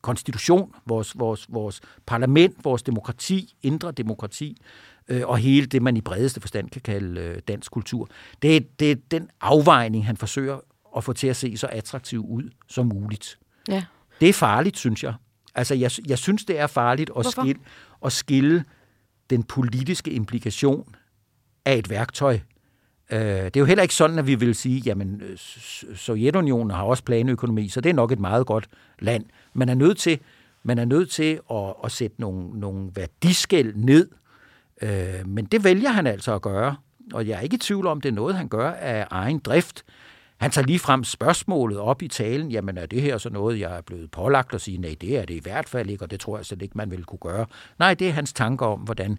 konstitution, 0.01 0.75
vores, 0.87 1.19
vores, 1.19 1.47
vores 1.49 1.81
parlament, 2.07 2.65
vores 2.65 2.83
demokrati, 2.83 3.55
indre 3.63 3.93
demokrati, 3.93 4.63
øh, 5.09 5.23
og 5.27 5.39
hele 5.39 5.67
det, 5.67 5.83
man 5.83 5.97
i 5.97 6.01
bredeste 6.01 6.41
forstand 6.41 6.71
kan 6.71 6.81
kalde 6.81 7.21
øh, 7.21 7.39
dansk 7.49 7.73
kultur. 7.73 8.09
Det 8.43 8.57
er, 8.57 8.61
det 8.79 8.91
er 8.91 8.97
den 9.11 9.31
afvejning, 9.41 10.07
han 10.07 10.17
forsøger 10.17 10.59
at 10.97 11.05
få 11.05 11.13
til 11.13 11.27
at 11.27 11.37
se 11.37 11.57
så 11.57 11.67
attraktiv 11.67 12.25
ud 12.29 12.51
som 12.69 12.87
muligt. 12.87 13.39
Ja. 13.69 13.85
Det 14.21 14.29
er 14.29 14.33
farligt, 14.33 14.79
synes 14.79 15.05
jeg. 15.05 15.15
Altså, 15.55 15.75
jeg, 15.75 15.91
jeg 16.09 16.19
synes, 16.19 16.45
det 16.45 16.59
er 16.59 16.67
farligt 16.67 17.11
at 17.19 17.27
skille, 17.27 17.61
at 18.05 18.13
skille 18.13 18.65
den 19.31 19.43
politiske 19.43 20.11
implikation 20.11 20.95
af 21.65 21.77
et 21.77 21.91
værktøj 21.91 22.39
Øh, 23.11 23.21
det 23.21 23.57
er 23.57 23.61
jo 23.61 23.65
heller 23.65 23.83
ikke 23.83 23.95
sådan, 23.95 24.19
at 24.19 24.27
vi 24.27 24.35
vil 24.35 24.55
sige, 24.55 24.81
jamen 24.87 25.23
øh, 25.25 25.39
Sovjetunionen 25.97 26.71
har 26.71 26.83
også 26.83 27.05
planøkonomi, 27.05 27.69
så 27.69 27.81
det 27.81 27.91
er 27.91 27.95
nok 27.95 28.13
et 28.13 28.21
meget 28.21 28.47
godt 28.47 28.69
land. 28.99 29.25
Man 29.55 29.69
er 29.69 29.75
nødt 29.75 29.99
til, 29.99 30.19
man 30.63 30.79
er 30.79 30.85
nødt 30.85 31.11
til 31.11 31.41
at, 31.51 31.75
at 31.85 31.93
sætte 31.93 32.21
nogle, 32.21 32.61
nogle 32.61 32.91
værdiskæld 32.95 33.75
ned, 33.77 34.09
øh, 34.83 35.27
men 35.27 35.45
det 35.45 35.65
vælger 35.65 35.91
han 35.91 36.07
altså 36.07 36.35
at 36.35 36.43
gøre. 36.43 36.77
Og 37.13 37.29
jeg 37.29 37.37
er 37.37 37.41
ikke 37.41 37.55
i 37.55 37.59
tvivl 37.59 37.87
om, 37.87 38.01
det 38.01 38.09
er 38.09 38.13
noget, 38.13 38.37
han 38.37 38.49
gør 38.49 38.71
af 38.71 39.07
egen 39.11 39.39
drift. 39.39 39.85
Han 40.37 40.51
tager 40.51 40.67
lige 40.67 40.79
frem 40.79 41.05
spørgsmålet 41.05 41.79
op 41.79 42.03
i 42.03 42.09
talen, 42.09 42.51
jamen 42.51 42.79
er 42.79 42.87
det 42.87 43.03
her 43.03 43.19
så 43.19 43.31
noget, 43.31 43.61
jeg 43.61 43.77
er 43.77 43.81
blevet 43.81 44.11
pålagt 44.11 44.55
at 44.55 44.61
sige, 44.61 44.79
nej, 44.79 44.97
det 45.01 45.19
er 45.19 45.25
det 45.25 45.35
i 45.35 45.41
hvert 45.43 45.69
fald 45.69 45.91
ikke, 45.91 46.05
og 46.05 46.11
det 46.11 46.21
tror 46.21 46.37
jeg 46.37 46.47
slet 46.47 46.63
ikke, 46.63 46.79
man 46.79 46.91
ville 46.91 47.05
kunne 47.05 47.19
gøre. 47.19 47.47
Nej, 47.79 47.95
det 47.95 48.09
er 48.09 48.13
hans 48.13 48.33
tanker 48.33 48.67
om, 48.67 48.81
hvordan 48.81 49.19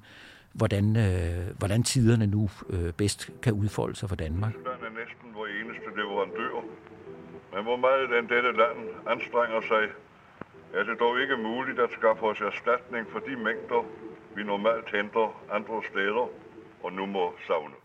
hvordan, 0.53 0.95
øh, 0.95 1.57
hvordan 1.57 1.83
tiderne 1.83 2.27
nu 2.27 2.49
øh, 2.69 2.93
bedst 2.93 3.29
kan 3.41 3.53
udfolde 3.53 3.95
sig 3.95 4.09
for 4.09 4.15
Danmark. 4.15 4.53
Tyskland 4.53 4.81
er 4.81 4.99
næsten 4.99 5.27
vores 5.35 5.51
eneste 5.61 5.89
leverandør. 5.95 6.55
Men 7.53 7.63
hvor 7.63 7.77
meget 7.77 8.09
den 8.09 8.29
dette 8.29 8.51
land 8.51 8.79
anstrenger 9.07 9.61
sig 9.61 9.83
er 10.73 10.83
det 10.83 10.99
dog 10.99 11.21
ikke 11.21 11.37
muligt 11.37 11.79
at 11.79 11.89
skaffe 11.97 12.23
os 12.23 12.41
erstatning 12.41 13.07
for 13.11 13.19
de 13.19 13.35
mængder, 13.35 13.85
vi 14.35 14.43
normalt 14.43 14.91
henter 14.95 15.41
andre 15.51 15.81
steder 15.91 16.29
og 16.83 16.93
nu 16.93 17.05
må 17.05 17.33
savne. 17.47 17.75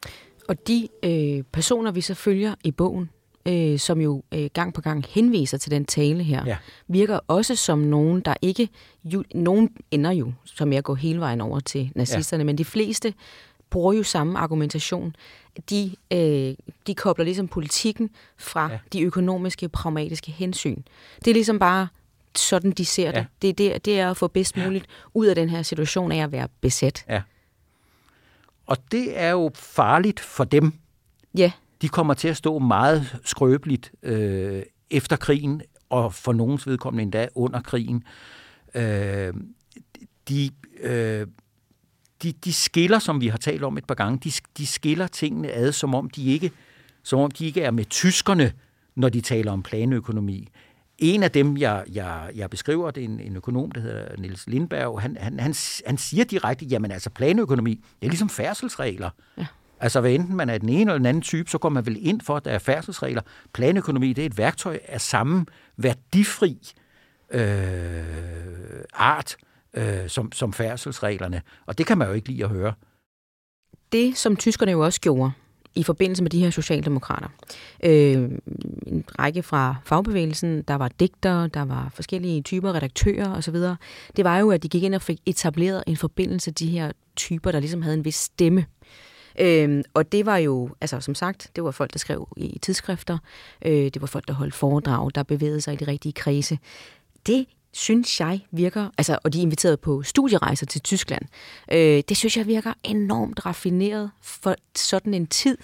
Og 0.48 0.68
de 0.68 0.88
øh, 1.04 1.44
personer, 1.52 1.92
vi 1.92 2.00
så 2.00 2.14
følger 2.14 2.54
i 2.64 2.70
bogen, 2.70 3.10
øh, 3.46 3.78
som 3.78 4.00
jo 4.00 4.22
øh, 4.32 4.50
gang 4.54 4.74
på 4.74 4.80
gang 4.80 5.04
henviser 5.08 5.58
til 5.58 5.70
den 5.70 5.84
tale 5.84 6.22
her, 6.22 6.46
ja. 6.46 6.56
virker 6.88 7.20
også 7.28 7.56
som 7.56 7.78
nogen, 7.78 8.20
der 8.20 8.34
ikke... 8.42 8.68
Jo, 9.04 9.24
nogen 9.34 9.70
ender 9.90 10.10
jo 10.10 10.32
som 10.44 10.72
jeg 10.72 10.82
går 10.82 10.94
hele 10.94 11.20
vejen 11.20 11.40
over 11.40 11.60
til 11.60 11.92
nazisterne, 11.94 12.40
ja. 12.40 12.44
men 12.44 12.58
de 12.58 12.64
fleste 12.64 13.14
bruger 13.70 13.92
jo 13.92 14.02
samme 14.02 14.38
argumentation. 14.38 15.16
De, 15.70 15.96
øh, 16.12 16.54
de 16.86 16.94
kobler 16.94 17.24
ligesom 17.24 17.48
politikken 17.48 18.10
fra 18.36 18.70
ja. 18.72 18.78
de 18.92 19.02
økonomiske, 19.02 19.68
pragmatiske 19.68 20.32
hensyn. 20.32 20.82
Det 21.24 21.30
er 21.30 21.34
ligesom 21.34 21.58
bare 21.58 21.88
sådan, 22.36 22.70
de 22.70 22.84
ser 22.84 23.10
ja. 23.10 23.12
det. 23.12 23.26
Det, 23.42 23.58
det. 23.58 23.84
det 23.84 24.00
er 24.00 24.10
at 24.10 24.16
få 24.16 24.28
bedst 24.28 24.56
muligt 24.56 24.86
ud 25.14 25.26
af 25.26 25.34
den 25.34 25.48
her 25.48 25.62
situation 25.62 26.12
af 26.12 26.22
at 26.22 26.32
være 26.32 26.48
besat. 26.60 27.04
Ja. 27.08 27.22
Og 28.66 28.76
det 28.92 29.18
er 29.20 29.30
jo 29.30 29.50
farligt 29.54 30.20
for 30.20 30.44
dem. 30.44 30.72
Ja. 31.36 31.52
De 31.82 31.88
kommer 31.88 32.14
til 32.14 32.28
at 32.28 32.36
stå 32.36 32.58
meget 32.58 33.20
skrøbeligt 33.24 33.92
øh, 34.02 34.62
efter 34.90 35.16
krigen, 35.16 35.62
og 35.90 36.14
for 36.14 36.32
nogens 36.32 36.66
vedkommende 36.66 37.02
endda 37.02 37.28
under 37.34 37.60
krigen. 37.60 38.02
Øh, 38.74 39.34
de, 40.28 40.50
øh, 40.80 41.26
de, 42.22 42.32
de 42.32 42.52
skiller, 42.52 42.98
som 42.98 43.20
vi 43.20 43.28
har 43.28 43.38
talt 43.38 43.62
om 43.62 43.78
et 43.78 43.84
par 43.84 43.94
gange, 43.94 44.18
de, 44.24 44.32
de 44.58 44.66
skiller 44.66 45.06
tingene 45.06 45.52
ad, 45.52 45.72
som 45.72 45.94
om 45.94 46.10
de 46.10 46.24
ikke, 46.24 46.50
som 47.02 47.18
om 47.18 47.30
de 47.30 47.46
ikke 47.46 47.62
er 47.62 47.70
med 47.70 47.84
tyskerne, 47.84 48.52
når 48.94 49.08
de 49.08 49.20
taler 49.20 49.52
om 49.52 49.62
planøkonomi. 49.62 50.48
En 50.98 51.22
af 51.22 51.30
dem, 51.30 51.56
jeg, 51.56 51.84
jeg, 51.92 52.30
jeg 52.34 52.50
beskriver, 52.50 52.90
det 52.90 53.00
er 53.00 53.04
en, 53.04 53.20
en 53.20 53.36
økonom, 53.36 53.70
der 53.70 53.80
hedder 53.80 54.16
Niels 54.18 54.46
Lindberg, 54.46 55.00
han, 55.00 55.16
han, 55.20 55.40
han, 55.40 55.54
han 55.86 55.98
siger 55.98 56.24
direkte, 56.24 56.64
jamen 56.64 56.90
altså 56.90 57.10
planøkonomi, 57.10 57.74
det 57.74 58.06
er 58.06 58.10
ligesom 58.10 58.28
færdselsregler. 58.28 59.10
Ja. 59.38 59.46
Altså 59.82 60.00
hvad 60.00 60.10
enten 60.10 60.36
man 60.36 60.50
er 60.50 60.58
den 60.58 60.68
ene 60.68 60.80
eller 60.80 60.98
den 60.98 61.06
anden 61.06 61.22
type, 61.22 61.50
så 61.50 61.58
går 61.58 61.68
man 61.68 61.86
vel 61.86 61.96
ind 62.00 62.20
for, 62.20 62.36
at 62.36 62.44
der 62.44 62.50
er 62.50 62.58
færdselsregler. 62.58 63.22
Planøkonomi, 63.52 64.12
det 64.12 64.22
er 64.22 64.26
et 64.26 64.38
værktøj 64.38 64.78
af 64.88 65.00
samme 65.00 65.46
værdifri 65.76 66.58
øh, 67.30 68.04
art 68.94 69.36
øh, 69.74 70.08
som, 70.08 70.32
som 70.32 70.52
færdselsreglerne. 70.52 71.42
Og 71.66 71.78
det 71.78 71.86
kan 71.86 71.98
man 71.98 72.08
jo 72.08 72.14
ikke 72.14 72.28
lide 72.28 72.44
at 72.44 72.50
høre. 72.50 72.72
Det, 73.92 74.18
som 74.18 74.36
tyskerne 74.36 74.72
jo 74.72 74.84
også 74.84 75.00
gjorde, 75.00 75.32
i 75.74 75.82
forbindelse 75.82 76.22
med 76.22 76.30
de 76.30 76.40
her 76.40 76.50
socialdemokrater. 76.50 77.28
Øh, 77.84 78.30
en 78.86 79.04
række 79.18 79.42
fra 79.42 79.76
fagbevægelsen, 79.84 80.62
der 80.62 80.74
var 80.74 80.88
digter, 80.88 81.46
der 81.46 81.64
var 81.64 81.90
forskellige 81.94 82.42
typer 82.42 82.74
redaktører 82.74 83.36
osv. 83.36 83.56
Det 84.16 84.24
var 84.24 84.38
jo, 84.38 84.50
at 84.50 84.62
de 84.62 84.68
gik 84.68 84.82
ind 84.82 84.94
og 84.94 85.02
fik 85.02 85.18
etableret 85.26 85.84
en 85.86 85.96
forbindelse 85.96 86.50
til 86.50 86.66
de 86.66 86.72
her 86.72 86.92
typer, 87.16 87.52
der 87.52 87.60
ligesom 87.60 87.82
havde 87.82 87.96
en 87.96 88.04
vis 88.04 88.14
stemme. 88.14 88.66
Øh, 89.40 89.82
og 89.94 90.12
det 90.12 90.26
var 90.26 90.36
jo, 90.36 90.70
altså 90.80 91.00
som 91.00 91.14
sagt, 91.14 91.50
det 91.56 91.64
var 91.64 91.70
folk, 91.70 91.92
der 91.92 91.98
skrev 91.98 92.28
i 92.36 92.58
tidsskrifter, 92.62 93.18
øh, 93.64 93.72
det 93.72 94.00
var 94.00 94.06
folk, 94.06 94.28
der 94.28 94.34
holdt 94.34 94.54
foredrag, 94.54 95.10
der 95.14 95.22
bevægede 95.22 95.60
sig 95.60 95.74
i 95.74 95.76
de 95.76 95.84
rigtige 95.84 96.12
kredse. 96.12 96.58
Det 97.26 97.46
synes 97.72 98.20
jeg 98.20 98.40
virker, 98.50 98.88
altså, 98.98 99.18
og 99.24 99.32
de 99.32 99.38
er 99.38 99.42
inviteret 99.42 99.80
på 99.80 100.02
studierejser 100.02 100.66
til 100.66 100.80
Tyskland, 100.80 101.22
øh, 101.72 102.02
det 102.08 102.16
synes 102.16 102.36
jeg 102.36 102.46
virker 102.46 102.72
enormt 102.84 103.46
raffineret 103.46 104.10
for 104.22 104.54
sådan 104.76 105.14
en 105.14 105.26
tid. 105.26 105.58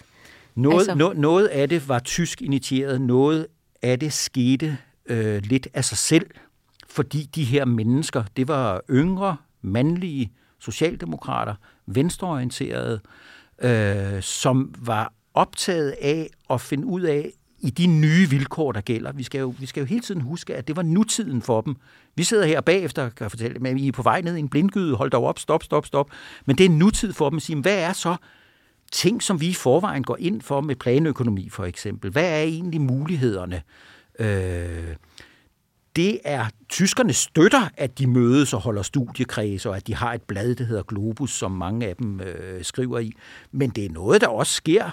Noget, 0.54 0.78
altså, 0.78 0.94
no, 0.94 1.12
noget 1.12 1.46
af 1.46 1.68
det 1.68 1.88
var 1.88 1.98
tysk 1.98 2.42
initieret, 2.42 3.00
noget 3.00 3.46
af 3.82 3.98
det 4.00 4.12
skete 4.12 4.78
øh, 5.06 5.42
lidt 5.42 5.68
af 5.75 5.84
sig 5.84 5.98
selv, 5.98 6.26
fordi 6.88 7.30
de 7.34 7.44
her 7.44 7.64
mennesker, 7.64 8.25
det 8.37 8.48
var 8.48 8.80
yngre, 8.90 9.37
mandlige 9.62 10.32
socialdemokrater, 10.58 11.54
venstreorienterede, 11.87 13.00
øh, 13.04 13.10
øh, 13.62 14.22
som 14.22 14.74
var 14.78 15.12
optaget 15.34 15.94
af 16.00 16.30
at 16.50 16.60
finde 16.60 16.86
ud 16.86 17.02
af, 17.02 17.32
i 17.60 17.70
de 17.70 17.86
nye 17.86 18.30
vilkår, 18.30 18.72
der 18.72 18.80
gælder. 18.80 19.12
Vi 19.12 19.22
skal, 19.22 19.38
jo, 19.38 19.54
vi 19.58 19.66
skal 19.66 19.80
jo 19.80 19.86
hele 19.86 20.00
tiden 20.00 20.20
huske, 20.20 20.56
at 20.56 20.68
det 20.68 20.76
var 20.76 20.82
nutiden 20.82 21.42
for 21.42 21.60
dem. 21.60 21.76
Vi 22.14 22.24
sidder 22.24 22.46
her 22.46 22.60
bagefter 22.60 23.04
og 23.04 23.14
kan 23.14 23.30
fortælle, 23.30 23.68
at 23.68 23.78
I 23.78 23.88
er 23.88 23.92
på 23.92 24.02
vej 24.02 24.20
ned 24.20 24.36
i 24.36 24.38
en 24.38 24.48
blindgyde, 24.48 24.94
hold 24.96 25.10
dog 25.10 25.24
op, 25.24 25.38
stop, 25.38 25.62
stop, 25.62 25.86
stop. 25.86 26.10
Men 26.46 26.58
det 26.58 26.66
er 26.66 26.70
nutid 26.70 27.12
for 27.12 27.30
dem 27.30 27.36
at 27.36 27.42
sige, 27.42 27.60
hvad 27.60 27.78
er 27.78 27.92
så 27.92 28.16
ting, 28.92 29.22
som 29.22 29.40
vi 29.40 29.48
i 29.48 29.54
forvejen 29.54 30.02
går 30.02 30.16
ind 30.20 30.42
for 30.42 30.60
med 30.60 30.76
planøkonomi 30.76 31.48
for 31.48 31.64
eksempel? 31.64 32.10
Hvad 32.10 32.24
er 32.24 32.42
egentlig 32.42 32.80
mulighederne? 32.80 33.62
Øh, 34.18 34.96
det 35.99 36.21
er, 36.25 36.47
tyskerne 36.69 37.12
støtter, 37.12 37.69
at 37.76 37.99
de 37.99 38.07
mødes 38.07 38.55
og 38.55 38.61
holder 38.61 38.83
studiekreds, 38.83 39.67
og 39.67 39.76
at 39.76 39.87
de 39.87 39.95
har 39.95 40.14
et 40.14 40.23
blad, 40.23 40.55
der 40.55 40.64
hedder 40.64 40.83
Globus, 40.83 41.31
som 41.31 41.52
mange 41.52 41.87
af 41.87 41.97
dem 41.97 42.21
øh, 42.21 42.64
skriver 42.64 42.99
i. 42.99 43.12
Men 43.52 43.71
det 43.71 43.85
er 43.85 43.90
noget, 43.90 44.21
der 44.21 44.28
også 44.28 44.52
sker 44.52 44.90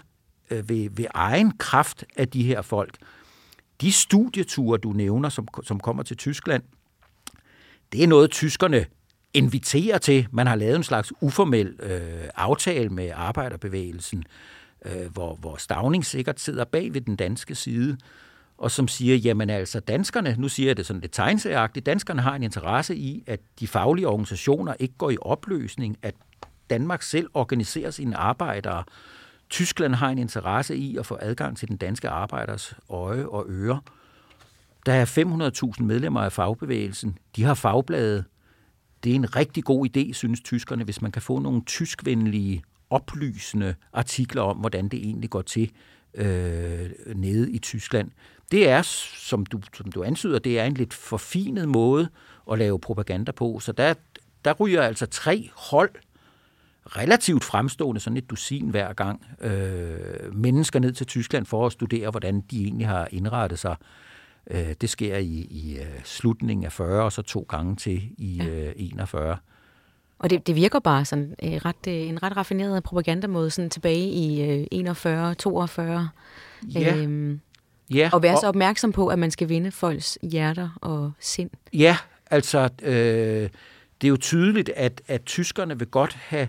øh, 0.51 0.69
ved, 0.69 0.89
ved 0.91 1.05
egen 1.13 1.57
kraft 1.57 2.03
af 2.17 2.27
de 2.27 2.43
her 2.43 2.61
folk. 2.61 2.97
De 3.81 3.91
studieture, 3.91 4.77
du 4.77 4.91
nævner, 4.91 5.29
som, 5.29 5.47
som 5.63 5.79
kommer 5.79 6.03
til 6.03 6.17
Tyskland, 6.17 6.63
det 7.91 8.03
er 8.03 8.07
noget, 8.07 8.31
tyskerne 8.31 8.85
inviterer 9.33 9.97
til. 9.97 10.27
Man 10.31 10.47
har 10.47 10.55
lavet 10.55 10.75
en 10.75 10.83
slags 10.83 11.13
uformel 11.21 11.75
øh, 11.79 12.29
aftale 12.35 12.89
med 12.89 13.11
arbejderbevægelsen, 13.15 14.23
øh, 14.85 15.11
hvor, 15.13 15.35
hvor 15.35 15.55
Stavning 15.57 16.05
sikkert 16.05 16.39
sidder 16.39 16.63
bag 16.63 16.93
ved 16.93 17.01
den 17.01 17.15
danske 17.15 17.55
side, 17.55 17.97
og 18.57 18.71
som 18.71 18.87
siger, 18.87 19.15
jamen 19.15 19.49
altså 19.49 19.79
danskerne, 19.79 20.35
nu 20.37 20.49
siger 20.49 20.69
jeg 20.69 20.77
det 20.77 20.85
sådan 20.85 21.01
lidt 21.01 21.11
tegnsagagtigt, 21.11 21.85
danskerne 21.85 22.21
har 22.21 22.35
en 22.35 22.43
interesse 22.43 22.95
i, 22.95 23.23
at 23.27 23.39
de 23.59 23.67
faglige 23.67 24.07
organisationer 24.07 24.73
ikke 24.79 24.93
går 24.97 25.09
i 25.09 25.17
opløsning, 25.21 25.97
at 26.01 26.15
Danmark 26.69 27.01
selv 27.01 27.29
organiserer 27.33 27.91
sine 27.91 28.17
arbejdere, 28.17 28.83
Tyskland 29.49 29.95
har 29.95 30.09
en 30.09 30.17
interesse 30.17 30.75
i 30.75 30.97
at 30.97 31.05
få 31.05 31.17
adgang 31.21 31.57
til 31.57 31.67
den 31.67 31.77
danske 31.77 32.09
arbejders 32.09 32.73
øje 32.89 33.27
og 33.27 33.45
øre. 33.49 33.81
Der 34.85 34.93
er 34.93 35.71
500.000 35.77 35.83
medlemmer 35.83 36.21
af 36.21 36.31
fagbevægelsen. 36.31 37.17
De 37.35 37.43
har 37.43 37.53
fagblade. 37.53 38.23
Det 39.03 39.11
er 39.11 39.15
en 39.15 39.35
rigtig 39.35 39.63
god 39.63 39.87
idé, 39.97 40.13
synes 40.13 40.41
tyskerne, 40.41 40.83
hvis 40.83 41.01
man 41.01 41.11
kan 41.11 41.21
få 41.21 41.39
nogle 41.39 41.61
tyskvenlige, 41.61 42.63
oplysende 42.89 43.75
artikler 43.93 44.41
om, 44.41 44.57
hvordan 44.57 44.87
det 44.87 44.99
egentlig 44.99 45.29
går 45.29 45.41
til 45.41 45.71
øh, 46.15 46.89
nede 47.15 47.51
i 47.51 47.57
Tyskland. 47.57 48.11
Det 48.51 48.69
er, 48.69 48.81
som 49.17 49.45
du, 49.45 49.59
som 49.73 49.91
du 49.91 50.03
antyder, 50.03 50.39
det 50.39 50.59
er 50.59 50.65
en 50.65 50.73
lidt 50.73 50.93
forfinet 50.93 51.69
måde 51.69 52.09
at 52.51 52.59
lave 52.59 52.79
propaganda 52.79 53.31
på. 53.31 53.59
Så 53.59 53.71
der, 53.71 53.93
der 54.45 54.53
ryger 54.53 54.81
altså 54.81 55.05
tre 55.05 55.49
hold 55.55 55.91
relativt 56.85 57.43
fremstående, 57.43 58.01
sådan 58.01 58.17
et 58.17 58.29
dusin 58.29 58.69
hver 58.69 58.93
gang, 58.93 59.25
øh, 59.41 60.35
mennesker 60.35 60.79
ned 60.79 60.93
til 60.93 61.07
Tyskland 61.07 61.45
for 61.45 61.65
at 61.65 61.71
studere, 61.71 62.11
hvordan 62.11 62.41
de 62.41 62.63
egentlig 62.63 62.87
har 62.87 63.07
indrettet 63.11 63.59
sig. 63.59 63.75
Øh, 64.51 64.73
det 64.81 64.89
sker 64.89 65.17
i, 65.17 65.47
i 65.51 65.77
uh, 65.79 66.03
slutningen 66.03 66.65
af 66.65 66.71
40, 66.71 67.03
og 67.03 67.11
så 67.11 67.21
to 67.21 67.45
gange 67.49 67.75
til 67.75 68.09
i 68.17 68.41
uh, 68.41 68.71
41. 68.75 69.37
Og 70.19 70.29
det, 70.29 70.47
det 70.47 70.55
virker 70.55 70.79
bare 70.79 71.05
sådan 71.05 71.35
uh, 71.43 71.49
ret, 71.49 71.87
uh, 71.87 71.93
en 71.93 72.23
ret 72.23 72.37
raffineret 72.37 72.83
propagandamåde 72.83 73.49
sådan 73.49 73.69
tilbage 73.69 74.09
i 74.09 74.59
uh, 74.59 74.67
41, 74.71 75.35
42. 75.35 76.09
Ja. 76.75 76.95
Øhm, 76.97 77.39
ja. 77.93 78.09
Og 78.13 78.23
være 78.23 78.37
så 78.37 78.47
opmærksom 78.47 78.91
på, 78.91 79.07
at 79.07 79.19
man 79.19 79.31
skal 79.31 79.49
vinde 79.49 79.71
folks 79.71 80.17
hjerter 80.21 80.69
og 80.81 81.11
sind. 81.19 81.49
Ja, 81.73 81.97
altså 82.31 82.69
øh, 82.83 83.49
det 84.01 84.07
er 84.07 84.09
jo 84.09 84.17
tydeligt, 84.17 84.69
at, 84.69 85.01
at 85.07 85.25
tyskerne 85.25 85.79
vil 85.79 85.87
godt 85.87 86.13
have 86.13 86.47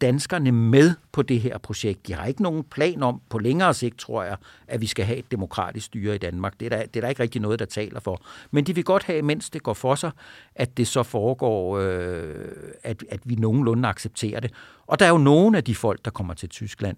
danskerne 0.00 0.52
med 0.52 0.94
på 1.12 1.22
det 1.22 1.40
her 1.40 1.58
projekt. 1.58 2.06
De 2.06 2.14
har 2.14 2.26
ikke 2.26 2.42
nogen 2.42 2.64
plan 2.64 3.02
om 3.02 3.20
på 3.28 3.38
længere 3.38 3.74
sigt, 3.74 3.98
tror 3.98 4.22
jeg, 4.22 4.36
at 4.68 4.80
vi 4.80 4.86
skal 4.86 5.04
have 5.04 5.18
et 5.18 5.30
demokratisk 5.30 5.86
styre 5.86 6.14
i 6.14 6.18
Danmark. 6.18 6.60
Det 6.60 6.72
er, 6.72 6.76
der, 6.76 6.86
det 6.86 6.96
er 6.96 7.00
der 7.00 7.08
ikke 7.08 7.22
rigtig 7.22 7.40
noget, 7.40 7.58
der 7.58 7.64
taler 7.64 8.00
for. 8.00 8.20
Men 8.50 8.64
de 8.64 8.74
vil 8.74 8.84
godt 8.84 9.02
have, 9.02 9.22
mens 9.22 9.50
det 9.50 9.62
går 9.62 9.74
for 9.74 9.94
sig, 9.94 10.10
at 10.54 10.76
det 10.76 10.86
så 10.86 11.02
foregår, 11.02 11.78
øh, 11.78 12.34
at, 12.82 13.04
at 13.10 13.20
vi 13.24 13.34
nogenlunde 13.34 13.88
accepterer 13.88 14.40
det. 14.40 14.52
Og 14.86 14.98
der 14.98 15.06
er 15.06 15.10
jo 15.10 15.18
nogle 15.18 15.56
af 15.56 15.64
de 15.64 15.74
folk, 15.74 16.04
der 16.04 16.10
kommer 16.10 16.34
til 16.34 16.48
Tyskland. 16.48 16.96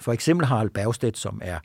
For 0.00 0.12
eksempel 0.12 0.46
Harald 0.46 0.70
Bergstedt, 0.70 1.18
som 1.18 1.40
er 1.44 1.58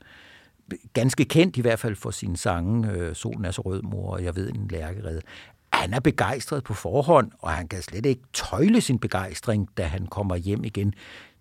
ganske 0.92 1.24
kendt 1.24 1.56
i 1.56 1.60
hvert 1.60 1.78
fald 1.78 1.96
for 1.96 2.10
sine 2.10 2.36
sange, 2.36 2.90
øh, 2.92 3.14
Solen 3.14 3.44
er 3.44 3.50
så 3.50 3.62
rød, 3.62 3.82
mor, 3.82 4.12
og 4.12 4.24
jeg 4.24 4.36
ved 4.36 4.50
en 4.50 4.68
lærkerede 4.70 5.20
han 5.80 5.94
er 5.94 6.00
begejstret 6.00 6.64
på 6.64 6.74
forhånd, 6.74 7.30
og 7.38 7.50
han 7.50 7.68
kan 7.68 7.82
slet 7.82 8.06
ikke 8.06 8.22
tøjle 8.32 8.80
sin 8.80 8.98
begejstring, 8.98 9.68
da 9.76 9.82
han 9.82 10.06
kommer 10.06 10.36
hjem 10.36 10.64
igen. 10.64 10.94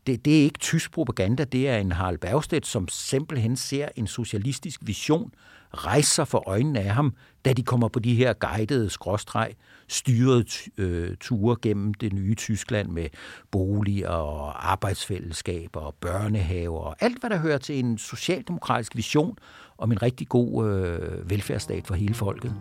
Det, 0.08 0.26
det 0.26 0.40
er 0.40 0.44
ikke 0.44 0.60
tysk 0.60 0.92
propaganda, 0.92 1.44
det 1.44 1.70
er 1.70 1.78
en 1.78 1.92
Harald 1.92 2.18
Bergstedt, 2.18 2.68
som 2.68 2.88
simpelthen 2.88 3.56
ser 3.56 3.90
en 3.96 4.08
socialistisk 4.08 4.80
vision 4.84 5.32
rejse 5.74 6.12
sig 6.12 6.28
for 6.28 6.50
øjnene 6.50 6.80
af 6.80 6.94
ham, 6.94 7.16
da 7.46 7.54
de 7.54 7.64
kommer 7.64 7.88
på 7.88 8.00
de 8.00 8.16
her 8.16 8.34
guidede 8.34 8.90
skråstreg, 8.90 9.56
styrede 9.88 10.46
øh, 10.78 11.16
ture 11.18 11.56
gennem 11.62 11.94
det 11.94 12.14
nye 12.14 12.36
Tyskland 12.36 12.90
med 12.90 13.08
boliger 13.52 14.10
og 14.10 14.72
arbejdsfællesskaber 14.72 15.80
og 15.80 15.96
børnehaver 16.02 16.80
og 16.80 16.96
alt, 17.00 17.20
hvad 17.20 17.30
der 17.30 17.38
hører 17.38 17.58
til 17.58 17.80
en 17.80 17.98
socialdemokratisk 17.98 18.96
vision 18.96 19.38
om 19.78 19.92
en 19.92 20.02
rigtig 20.02 20.28
god 20.28 20.70
øh, 20.70 21.30
velfærdsstat 21.30 21.88
for 21.88 21.96
hele 21.96 22.14
folket. 22.14 22.56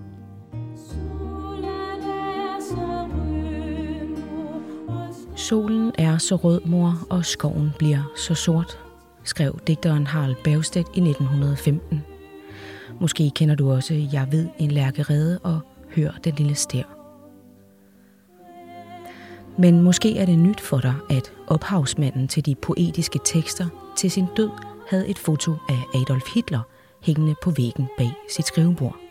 Solen 5.39 5.93
er 5.99 6.19
så 6.19 6.37
rød, 6.37 6.61
mor, 6.65 6.99
og 7.11 7.25
skoven 7.25 7.73
bliver 7.79 8.13
så 8.17 8.35
sort, 8.35 8.79
skrev 9.25 9.61
digteren 9.67 10.07
Harald 10.07 10.37
Bergstedt 10.45 10.89
i 10.95 11.01
1915. 11.01 12.03
Måske 13.01 13.31
kender 13.31 13.55
du 13.55 13.73
også 13.73 13.95
Jeg 14.13 14.29
ved 14.31 14.49
en 14.59 14.71
lærkerede 14.71 15.39
og 15.39 15.61
Hør 15.97 16.11
den 16.25 16.35
lille 16.35 16.55
stær. 16.55 16.83
Men 19.59 19.83
måske 19.83 20.19
er 20.19 20.27
det 20.27 20.39
nyt 20.39 20.61
for 20.61 20.79
dig, 20.79 20.95
at 21.11 21.33
ophavsmanden 21.47 22.29
til 22.29 22.47
de 22.47 22.55
poetiske 22.55 23.19
tekster 23.25 23.67
til 23.97 24.11
sin 24.11 24.27
død 24.37 24.51
havde 24.89 25.09
et 25.09 25.19
foto 25.19 25.53
af 25.69 26.01
Adolf 26.01 26.35
Hitler 26.35 26.61
hængende 27.03 27.35
på 27.43 27.51
væggen 27.51 27.89
bag 27.99 28.13
sit 28.31 28.47
skrivebord. 28.47 29.08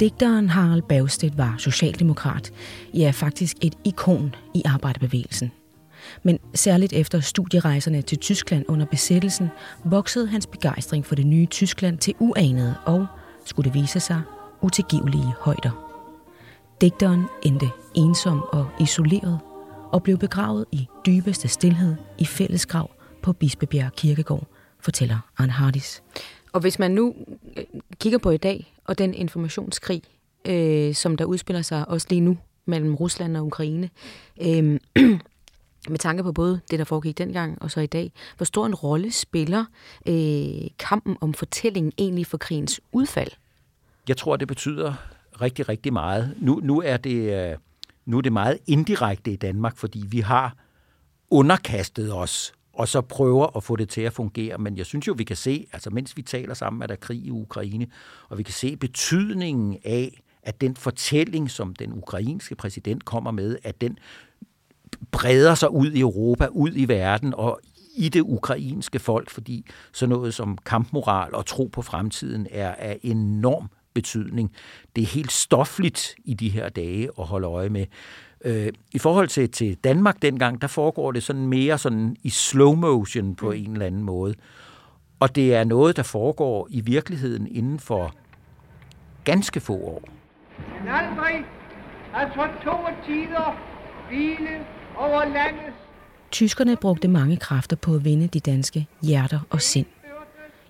Digteren 0.00 0.48
Harald 0.48 0.82
Bergstedt 0.82 1.38
var 1.38 1.54
socialdemokrat, 1.58 2.52
ja 2.94 3.10
faktisk 3.10 3.56
et 3.62 3.74
ikon 3.84 4.34
i 4.54 4.62
arbejderbevægelsen. 4.64 5.52
Men 6.22 6.38
særligt 6.54 6.92
efter 6.92 7.20
studierejserne 7.20 8.02
til 8.02 8.18
Tyskland 8.18 8.64
under 8.68 8.86
besættelsen, 8.86 9.48
voksede 9.84 10.26
hans 10.26 10.46
begejstring 10.46 11.06
for 11.06 11.14
det 11.14 11.26
nye 11.26 11.46
Tyskland 11.46 11.98
til 11.98 12.14
uanede 12.18 12.74
og, 12.84 13.06
skulle 13.44 13.70
det 13.70 13.74
vise 13.80 14.00
sig, 14.00 14.22
utilgivelige 14.62 15.34
højder. 15.40 15.70
Digteren 16.80 17.24
endte 17.42 17.66
ensom 17.94 18.42
og 18.52 18.66
isoleret 18.80 19.38
og 19.92 20.02
blev 20.02 20.18
begravet 20.18 20.64
i 20.72 20.88
dybeste 21.06 21.48
stillhed 21.48 21.96
i 22.18 22.24
fællesgrav 22.24 22.90
på 23.22 23.32
Bispebjerg 23.32 23.92
Kirkegård, 23.92 24.46
fortæller 24.80 25.18
Arne 25.38 25.52
Hardis. 25.52 26.02
Og 26.56 26.60
hvis 26.60 26.78
man 26.78 26.90
nu 26.90 27.14
øh, 27.56 27.64
kigger 28.00 28.18
på 28.18 28.30
i 28.30 28.36
dag, 28.36 28.74
og 28.84 28.98
den 28.98 29.14
informationskrig, 29.14 30.02
øh, 30.44 30.94
som 30.94 31.16
der 31.16 31.24
udspiller 31.24 31.62
sig 31.62 31.88
også 31.88 32.06
lige 32.10 32.20
nu 32.20 32.38
mellem 32.66 32.94
Rusland 32.94 33.36
og 33.36 33.46
Ukraine, 33.46 33.90
øh, 34.40 34.80
med 35.92 35.98
tanke 35.98 36.22
på 36.22 36.32
både 36.32 36.60
det, 36.70 36.78
der 36.78 36.84
foregik 36.84 37.18
dengang 37.18 37.62
og 37.62 37.70
så 37.70 37.80
i 37.80 37.86
dag, 37.86 38.12
hvor 38.36 38.44
stor 38.44 38.66
en 38.66 38.74
rolle 38.74 39.12
spiller 39.12 39.64
øh, 40.06 40.70
kampen 40.78 41.16
om 41.20 41.34
fortællingen 41.34 41.92
egentlig 41.98 42.26
for 42.26 42.36
krigens 42.36 42.80
udfald? 42.92 43.30
Jeg 44.08 44.16
tror, 44.16 44.36
det 44.36 44.48
betyder 44.48 44.94
rigtig, 45.40 45.68
rigtig 45.68 45.92
meget. 45.92 46.34
Nu, 46.40 46.60
nu, 46.62 46.82
er 46.82 46.96
det, 46.96 47.50
øh, 47.50 47.56
nu 48.06 48.18
er 48.18 48.22
det 48.22 48.32
meget 48.32 48.58
indirekte 48.66 49.32
i 49.32 49.36
Danmark, 49.36 49.76
fordi 49.76 50.04
vi 50.08 50.20
har 50.20 50.56
underkastet 51.30 52.14
os 52.14 52.52
og 52.76 52.88
så 52.88 53.00
prøver 53.00 53.56
at 53.56 53.62
få 53.62 53.76
det 53.76 53.88
til 53.88 54.00
at 54.00 54.12
fungere. 54.12 54.58
Men 54.58 54.76
jeg 54.76 54.86
synes 54.86 55.08
jo, 55.08 55.14
vi 55.18 55.24
kan 55.24 55.36
se, 55.36 55.66
altså 55.72 55.90
mens 55.90 56.16
vi 56.16 56.22
taler 56.22 56.54
sammen, 56.54 56.82
at 56.82 56.88
der 56.88 56.94
er 56.94 57.00
krig 57.00 57.24
i 57.24 57.30
Ukraine, 57.30 57.86
og 58.28 58.38
vi 58.38 58.42
kan 58.42 58.54
se 58.54 58.76
betydningen 58.76 59.78
af, 59.84 60.22
at 60.42 60.60
den 60.60 60.76
fortælling, 60.76 61.50
som 61.50 61.74
den 61.74 61.92
ukrainske 61.92 62.54
præsident 62.54 63.04
kommer 63.04 63.30
med, 63.30 63.58
at 63.62 63.80
den 63.80 63.98
breder 65.10 65.54
sig 65.54 65.70
ud 65.70 65.90
i 65.90 66.00
Europa, 66.00 66.46
ud 66.46 66.70
i 66.74 66.88
verden 66.88 67.34
og 67.34 67.60
i 67.96 68.08
det 68.08 68.20
ukrainske 68.20 68.98
folk, 68.98 69.30
fordi 69.30 69.66
sådan 69.92 70.16
noget 70.16 70.34
som 70.34 70.58
kampmoral 70.66 71.34
og 71.34 71.46
tro 71.46 71.66
på 71.72 71.82
fremtiden 71.82 72.46
er 72.50 72.74
af 72.74 72.98
enorm 73.02 73.68
betydning. 73.94 74.52
Det 74.96 75.02
er 75.02 75.06
helt 75.06 75.32
stofligt 75.32 76.14
i 76.24 76.34
de 76.34 76.48
her 76.48 76.68
dage 76.68 77.10
at 77.18 77.26
holde 77.26 77.46
øje 77.46 77.68
med. 77.68 77.86
Øh, 78.46 78.72
I 78.92 78.98
forhold 78.98 79.28
til, 79.28 79.50
til 79.50 79.74
Danmark 79.74 80.22
dengang, 80.22 80.62
der 80.62 80.66
foregår 80.66 81.12
det 81.12 81.22
sådan 81.22 81.46
mere 81.46 81.78
sådan 81.78 82.16
i 82.22 82.30
slow 82.30 82.74
motion 82.74 83.34
på 83.34 83.46
mm. 83.46 83.56
en 83.56 83.72
eller 83.72 83.86
anden 83.86 84.02
måde. 84.02 84.34
Og 85.20 85.36
det 85.36 85.54
er 85.54 85.64
noget, 85.64 85.96
der 85.96 86.02
foregår 86.02 86.68
i 86.70 86.80
virkeligheden 86.80 87.46
inden 87.46 87.78
for 87.80 88.14
ganske 89.24 89.60
få 89.60 89.72
år. 89.72 90.02
Men 90.78 90.88
aldrig 90.88 91.44
har 92.12 92.32
så 92.34 92.70
to 92.70 92.76
tider 93.06 93.56
hvile 94.08 94.66
over 94.96 95.24
landets 95.24 95.76
Tyskerne 96.30 96.76
brugte 96.76 97.08
mange 97.08 97.36
kræfter 97.36 97.76
på 97.76 97.94
at 97.94 98.04
vinde 98.04 98.26
de 98.26 98.40
danske 98.40 98.86
hjerter 99.02 99.40
og 99.50 99.62
sind 99.62 99.86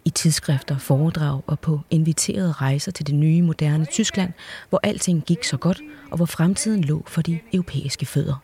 i 0.07 0.11
tidsskrifter, 0.11 0.79
foredrag 0.79 1.41
og 1.47 1.61
på 1.61 1.81
inviterede 1.91 2.53
rejser 2.53 2.93
til 2.93 3.07
det 3.07 3.15
nye, 3.15 3.43
moderne 3.43 3.85
Tyskland, 3.85 4.33
hvor 4.69 4.81
alting 4.83 5.25
gik 5.25 5.45
så 5.45 5.57
godt, 5.57 5.81
og 6.11 6.17
hvor 6.17 6.27
fremtiden 6.27 6.85
lå 6.85 7.03
for 7.07 7.23
de 7.23 7.39
europæiske 7.53 8.07
fødder. 8.07 8.43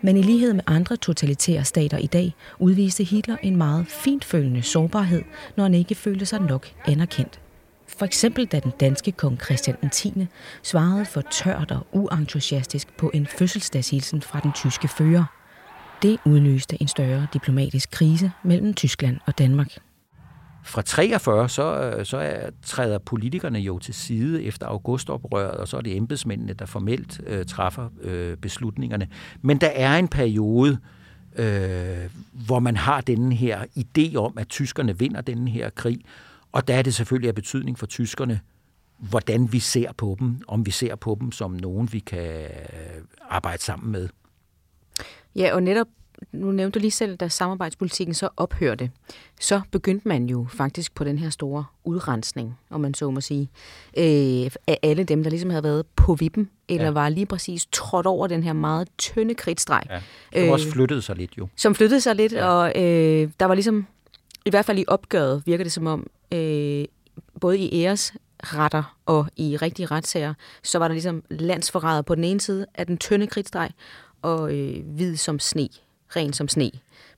Men 0.00 0.16
i 0.16 0.22
lighed 0.22 0.52
med 0.52 0.62
andre 0.66 0.96
totalitære 0.96 1.64
stater 1.64 1.98
i 1.98 2.06
dag, 2.06 2.34
udviste 2.58 3.04
Hitler 3.04 3.36
en 3.42 3.56
meget 3.56 3.86
fintfølende 3.88 4.62
sårbarhed, 4.62 5.22
når 5.56 5.64
han 5.64 5.74
ikke 5.74 5.94
følte 5.94 6.26
sig 6.26 6.40
nok 6.40 6.68
anerkendt. 6.86 7.40
For 7.86 8.04
eksempel 8.04 8.46
da 8.46 8.60
den 8.60 8.72
danske 8.80 9.12
kong 9.12 9.40
Christian 9.44 9.90
10. 9.92 10.26
svarede 10.62 11.04
for 11.04 11.20
tørt 11.20 11.70
og 11.70 11.86
uentusiastisk 11.92 12.96
på 12.96 13.10
en 13.14 13.26
fødselsdagshilsen 13.26 14.22
fra 14.22 14.40
den 14.40 14.52
tyske 14.52 14.88
fører. 14.88 15.24
Det 16.02 16.18
udløste 16.24 16.82
en 16.82 16.88
større 16.88 17.26
diplomatisk 17.32 17.90
krise 17.90 18.32
mellem 18.42 18.74
Tyskland 18.74 19.16
og 19.26 19.38
Danmark. 19.38 19.78
Fra 20.66 20.82
43, 20.82 21.48
så, 21.48 21.80
øh, 21.80 22.06
så 22.06 22.16
er, 22.16 22.50
træder 22.62 22.98
politikerne 22.98 23.58
jo 23.58 23.78
til 23.78 23.94
side 23.94 24.42
efter 24.42 24.66
augustoprøret, 24.66 25.50
og 25.50 25.68
så 25.68 25.76
er 25.76 25.80
det 25.80 25.96
embedsmændene, 25.96 26.52
der 26.52 26.66
formelt 26.66 27.20
øh, 27.26 27.46
træffer 27.46 27.88
øh, 28.02 28.36
beslutningerne. 28.36 29.08
Men 29.42 29.58
der 29.58 29.66
er 29.66 29.98
en 29.98 30.08
periode, 30.08 30.78
øh, 31.36 32.10
hvor 32.32 32.58
man 32.58 32.76
har 32.76 33.00
denne 33.00 33.34
her 33.34 33.64
idé 33.78 34.16
om, 34.16 34.38
at 34.38 34.48
tyskerne 34.48 34.98
vinder 34.98 35.20
denne 35.20 35.50
her 35.50 35.70
krig, 35.70 36.00
og 36.52 36.68
der 36.68 36.74
er 36.74 36.82
det 36.82 36.94
selvfølgelig 36.94 37.28
af 37.28 37.34
betydning 37.34 37.78
for 37.78 37.86
tyskerne, 37.86 38.40
hvordan 38.98 39.52
vi 39.52 39.58
ser 39.58 39.92
på 39.92 40.16
dem, 40.20 40.40
om 40.48 40.66
vi 40.66 40.70
ser 40.70 40.96
på 40.96 41.16
dem 41.20 41.32
som 41.32 41.50
nogen, 41.50 41.92
vi 41.92 41.98
kan 41.98 42.42
øh, 42.42 43.02
arbejde 43.28 43.62
sammen 43.62 43.92
med. 43.92 44.08
Ja, 45.36 45.54
og 45.54 45.62
netop 45.62 45.86
nu 46.32 46.52
nævnte 46.52 46.78
du 46.78 46.80
lige 46.80 46.90
selv, 46.90 47.16
da 47.16 47.28
samarbejdspolitikken 47.28 48.14
så 48.14 48.28
ophørte, 48.36 48.90
så 49.40 49.60
begyndte 49.70 50.08
man 50.08 50.26
jo 50.26 50.46
faktisk 50.50 50.94
på 50.94 51.04
den 51.04 51.18
her 51.18 51.30
store 51.30 51.64
udrensning, 51.84 52.58
om 52.70 52.80
man 52.80 52.94
så 52.94 53.10
må 53.10 53.20
sige, 53.20 53.50
øh, 53.96 54.50
af 54.66 54.78
alle 54.82 55.04
dem, 55.04 55.22
der 55.22 55.30
ligesom 55.30 55.50
havde 55.50 55.64
været 55.64 55.86
på 55.96 56.14
vippen, 56.14 56.50
eller 56.68 56.84
ja. 56.84 56.90
var 56.90 57.08
lige 57.08 57.26
præcis 57.26 57.66
trådt 57.72 58.06
over 58.06 58.26
den 58.26 58.42
her 58.42 58.52
meget 58.52 58.88
tynde 58.98 59.34
kridtstreg. 59.34 59.82
Ja, 59.90 60.00
som 60.32 60.42
øh, 60.42 60.52
også 60.52 60.70
flyttede 60.70 61.02
sig 61.02 61.16
lidt 61.16 61.38
jo. 61.38 61.48
Som 61.56 61.74
flyttede 61.74 62.00
sig 62.00 62.14
lidt, 62.14 62.32
ja. 62.32 62.46
og 62.46 62.72
øh, 62.82 63.30
der 63.40 63.46
var 63.46 63.54
ligesom, 63.54 63.86
i 64.44 64.50
hvert 64.50 64.64
fald 64.64 64.78
i 64.78 64.84
opgøret, 64.88 65.42
virker 65.46 65.64
det 65.64 65.72
som 65.72 65.86
om, 65.86 66.06
øh, 66.32 66.84
både 67.40 67.58
i 67.58 67.82
æres 67.82 68.14
retter 68.42 68.96
og 69.06 69.26
i 69.36 69.56
rigtige 69.56 69.86
retssager, 69.86 70.34
så 70.62 70.78
var 70.78 70.88
der 70.88 70.92
ligesom 70.92 71.22
landsforræder 71.30 72.02
på 72.02 72.14
den 72.14 72.24
ene 72.24 72.40
side 72.40 72.66
af 72.74 72.86
den 72.86 72.98
tynde 72.98 73.26
kridtstreg, 73.26 73.70
og 74.22 74.54
øh, 74.54 74.86
hvid 74.86 75.16
som 75.16 75.38
sne 75.38 75.68
ren 76.16 76.32
som 76.32 76.48
sne 76.48 76.70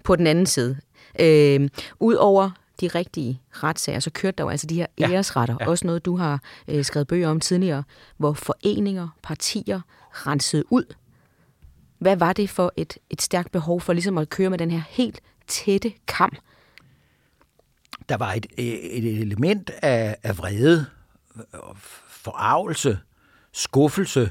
på 0.05 0.16
den 0.16 0.27
anden 0.27 0.46
side. 0.46 0.77
Øh, 1.20 1.68
Udover 2.01 2.51
de 2.81 2.88
rigtige 2.88 3.40
retssager, 3.51 4.01
så 4.01 4.11
kørte 4.11 4.35
der 4.38 4.44
jo 4.44 4.51
altså 4.51 4.66
de 4.66 4.75
her 4.75 4.87
æresretter, 5.01 5.57
ja, 5.61 5.64
ja. 5.64 5.70
også 5.70 5.87
noget, 5.87 6.05
du 6.05 6.16
har 6.16 6.42
øh, 6.68 6.85
skrevet 6.85 7.07
bøger 7.07 7.29
om 7.29 7.40
tidligere, 7.40 7.85
hvor 8.16 8.33
foreninger, 8.33 9.09
partier 9.22 9.81
rensede 10.12 10.64
ud. 10.72 10.94
Hvad 11.99 12.16
var 12.16 12.33
det 12.33 12.51
for 12.51 12.72
et, 12.77 12.99
et 13.11 13.22
stærkt 13.22 13.53
behov 13.53 13.81
for 13.81 13.92
ligesom 13.92 14.18
at 14.18 14.31
køre 14.31 14.51
med 14.51 14.59
den 14.59 14.70
her 14.70 14.83
helt 14.88 15.20
tætte 15.46 15.92
kam? 16.07 16.37
Der 18.09 18.16
var 18.16 18.33
et, 18.33 18.46
et 18.59 19.20
element 19.20 19.70
af, 19.83 20.16
af 20.22 20.38
vrede, 20.38 20.87
forarvelse, 22.09 22.99
skuffelse 23.53 24.31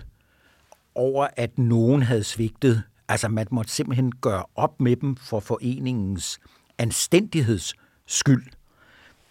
over, 0.95 1.27
at 1.35 1.57
nogen 1.57 2.03
havde 2.03 2.23
svigtet 2.23 2.83
Altså, 3.07 3.27
man 3.27 3.47
måtte 3.51 3.71
simpelthen 3.71 4.11
gøre 4.21 4.43
op 4.55 4.81
med 4.81 4.95
dem 4.95 5.15
for 5.15 5.39
foreningens 5.39 6.39
anstændigheds 6.77 7.73
skyld. 8.05 8.43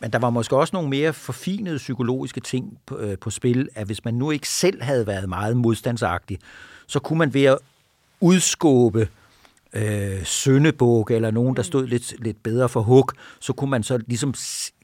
Men 0.00 0.12
der 0.12 0.18
var 0.18 0.30
måske 0.30 0.56
også 0.56 0.76
nogle 0.76 0.88
mere 0.88 1.12
forfinede 1.12 1.76
psykologiske 1.76 2.40
ting 2.40 2.78
på, 2.86 2.98
øh, 2.98 3.18
på 3.18 3.30
spil, 3.30 3.68
at 3.74 3.86
hvis 3.86 4.04
man 4.04 4.14
nu 4.14 4.30
ikke 4.30 4.48
selv 4.48 4.82
havde 4.82 5.06
været 5.06 5.28
meget 5.28 5.56
modstandsagtig, 5.56 6.38
så 6.86 6.98
kunne 6.98 7.18
man 7.18 7.34
ved 7.34 7.44
at 7.44 7.58
udskåbe 8.20 9.08
øh, 9.72 10.24
Søndebog 10.24 11.08
eller 11.10 11.30
nogen, 11.30 11.56
der 11.56 11.62
stod 11.62 11.86
lidt, 11.86 12.14
lidt 12.18 12.42
bedre 12.42 12.68
for 12.68 12.80
hug, 12.80 13.10
så 13.40 13.52
kunne 13.52 13.70
man 13.70 13.82
så 13.82 13.98
ligesom 14.06 14.34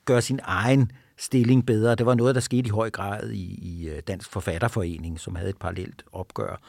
gøre 0.04 0.22
sin 0.22 0.40
egen 0.42 0.92
stilling 1.16 1.66
bedre. 1.66 1.94
Det 1.94 2.06
var 2.06 2.14
noget, 2.14 2.34
der 2.34 2.40
skete 2.40 2.66
i 2.66 2.70
høj 2.70 2.90
grad 2.90 3.30
i, 3.30 3.58
i 3.62 3.88
øh, 3.88 4.02
Dansk 4.08 4.30
Forfatterforening, 4.32 5.20
som 5.20 5.34
havde 5.34 5.50
et 5.50 5.58
parallelt 5.58 6.02
opgør 6.12 6.60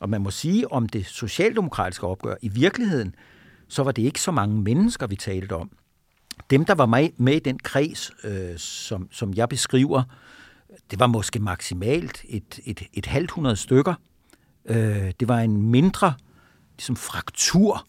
og 0.00 0.10
man 0.10 0.20
må 0.20 0.30
sige 0.30 0.72
om 0.72 0.88
det 0.88 1.06
socialdemokratiske 1.06 2.06
opgør, 2.06 2.34
i 2.42 2.48
virkeligheden, 2.48 3.14
så 3.68 3.82
var 3.82 3.92
det 3.92 4.02
ikke 4.02 4.20
så 4.20 4.30
mange 4.30 4.62
mennesker, 4.62 5.06
vi 5.06 5.16
talte 5.16 5.52
om. 5.52 5.70
Dem, 6.50 6.64
der 6.64 6.74
var 6.74 6.86
med, 7.18 7.34
i 7.34 7.38
den 7.38 7.58
kreds, 7.58 8.10
øh, 8.24 8.58
som, 8.58 9.08
som 9.12 9.34
jeg 9.34 9.48
beskriver, 9.48 10.02
det 10.90 11.00
var 11.00 11.06
måske 11.06 11.38
maksimalt 11.38 12.24
et, 12.28 12.60
et, 12.64 12.82
et 12.92 13.06
halvt 13.06 13.30
hundrede 13.30 13.56
stykker. 13.56 13.94
Øh, 14.64 15.12
det 15.20 15.28
var 15.28 15.38
en 15.38 15.62
mindre 15.62 16.14
ligesom 16.76 16.96
fraktur 16.96 17.86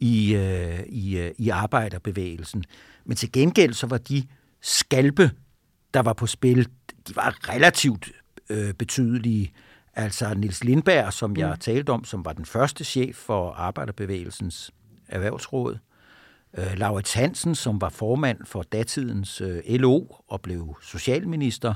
i, 0.00 0.34
øh, 0.34 0.80
i, 0.88 1.18
øh, 1.18 1.30
i 1.38 1.48
arbejderbevægelsen. 1.48 2.64
Men 3.04 3.16
til 3.16 3.32
gengæld 3.32 3.72
så 3.72 3.86
var 3.86 3.98
de 3.98 4.22
skalpe, 4.60 5.30
der 5.94 6.00
var 6.00 6.12
på 6.12 6.26
spil, 6.26 6.68
de 7.08 7.16
var 7.16 7.48
relativt 7.48 8.10
øh, 8.50 8.74
betydelige. 8.74 9.52
Altså 9.98 10.34
Nils 10.34 10.64
Lindberg, 10.64 11.12
som 11.12 11.36
jeg 11.36 11.50
mm. 11.50 11.58
talte 11.58 11.90
om, 11.90 12.04
som 12.04 12.24
var 12.24 12.32
den 12.32 12.44
første 12.44 12.84
chef 12.84 13.16
for 13.16 13.52
Arbejderbevægelsens 13.52 14.70
erhvervsråd. 15.08 15.78
Øh, 16.58 16.72
Laurits 16.76 17.14
Hansen, 17.14 17.54
som 17.54 17.80
var 17.80 17.88
formand 17.88 18.38
for 18.44 18.62
datidens 18.62 19.40
øh, 19.40 19.62
LO 19.66 20.06
og 20.28 20.40
blev 20.40 20.76
socialminister. 20.82 21.74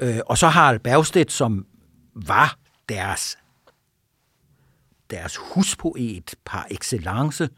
Øh, 0.00 0.18
og 0.26 0.38
så 0.38 0.48
Harald 0.48 0.78
Bergstedt, 0.78 1.32
som 1.32 1.66
var 2.14 2.58
deres, 2.88 3.38
deres 5.10 5.36
huspoet 5.36 6.34
par 6.44 6.66
excellence, 6.70 7.48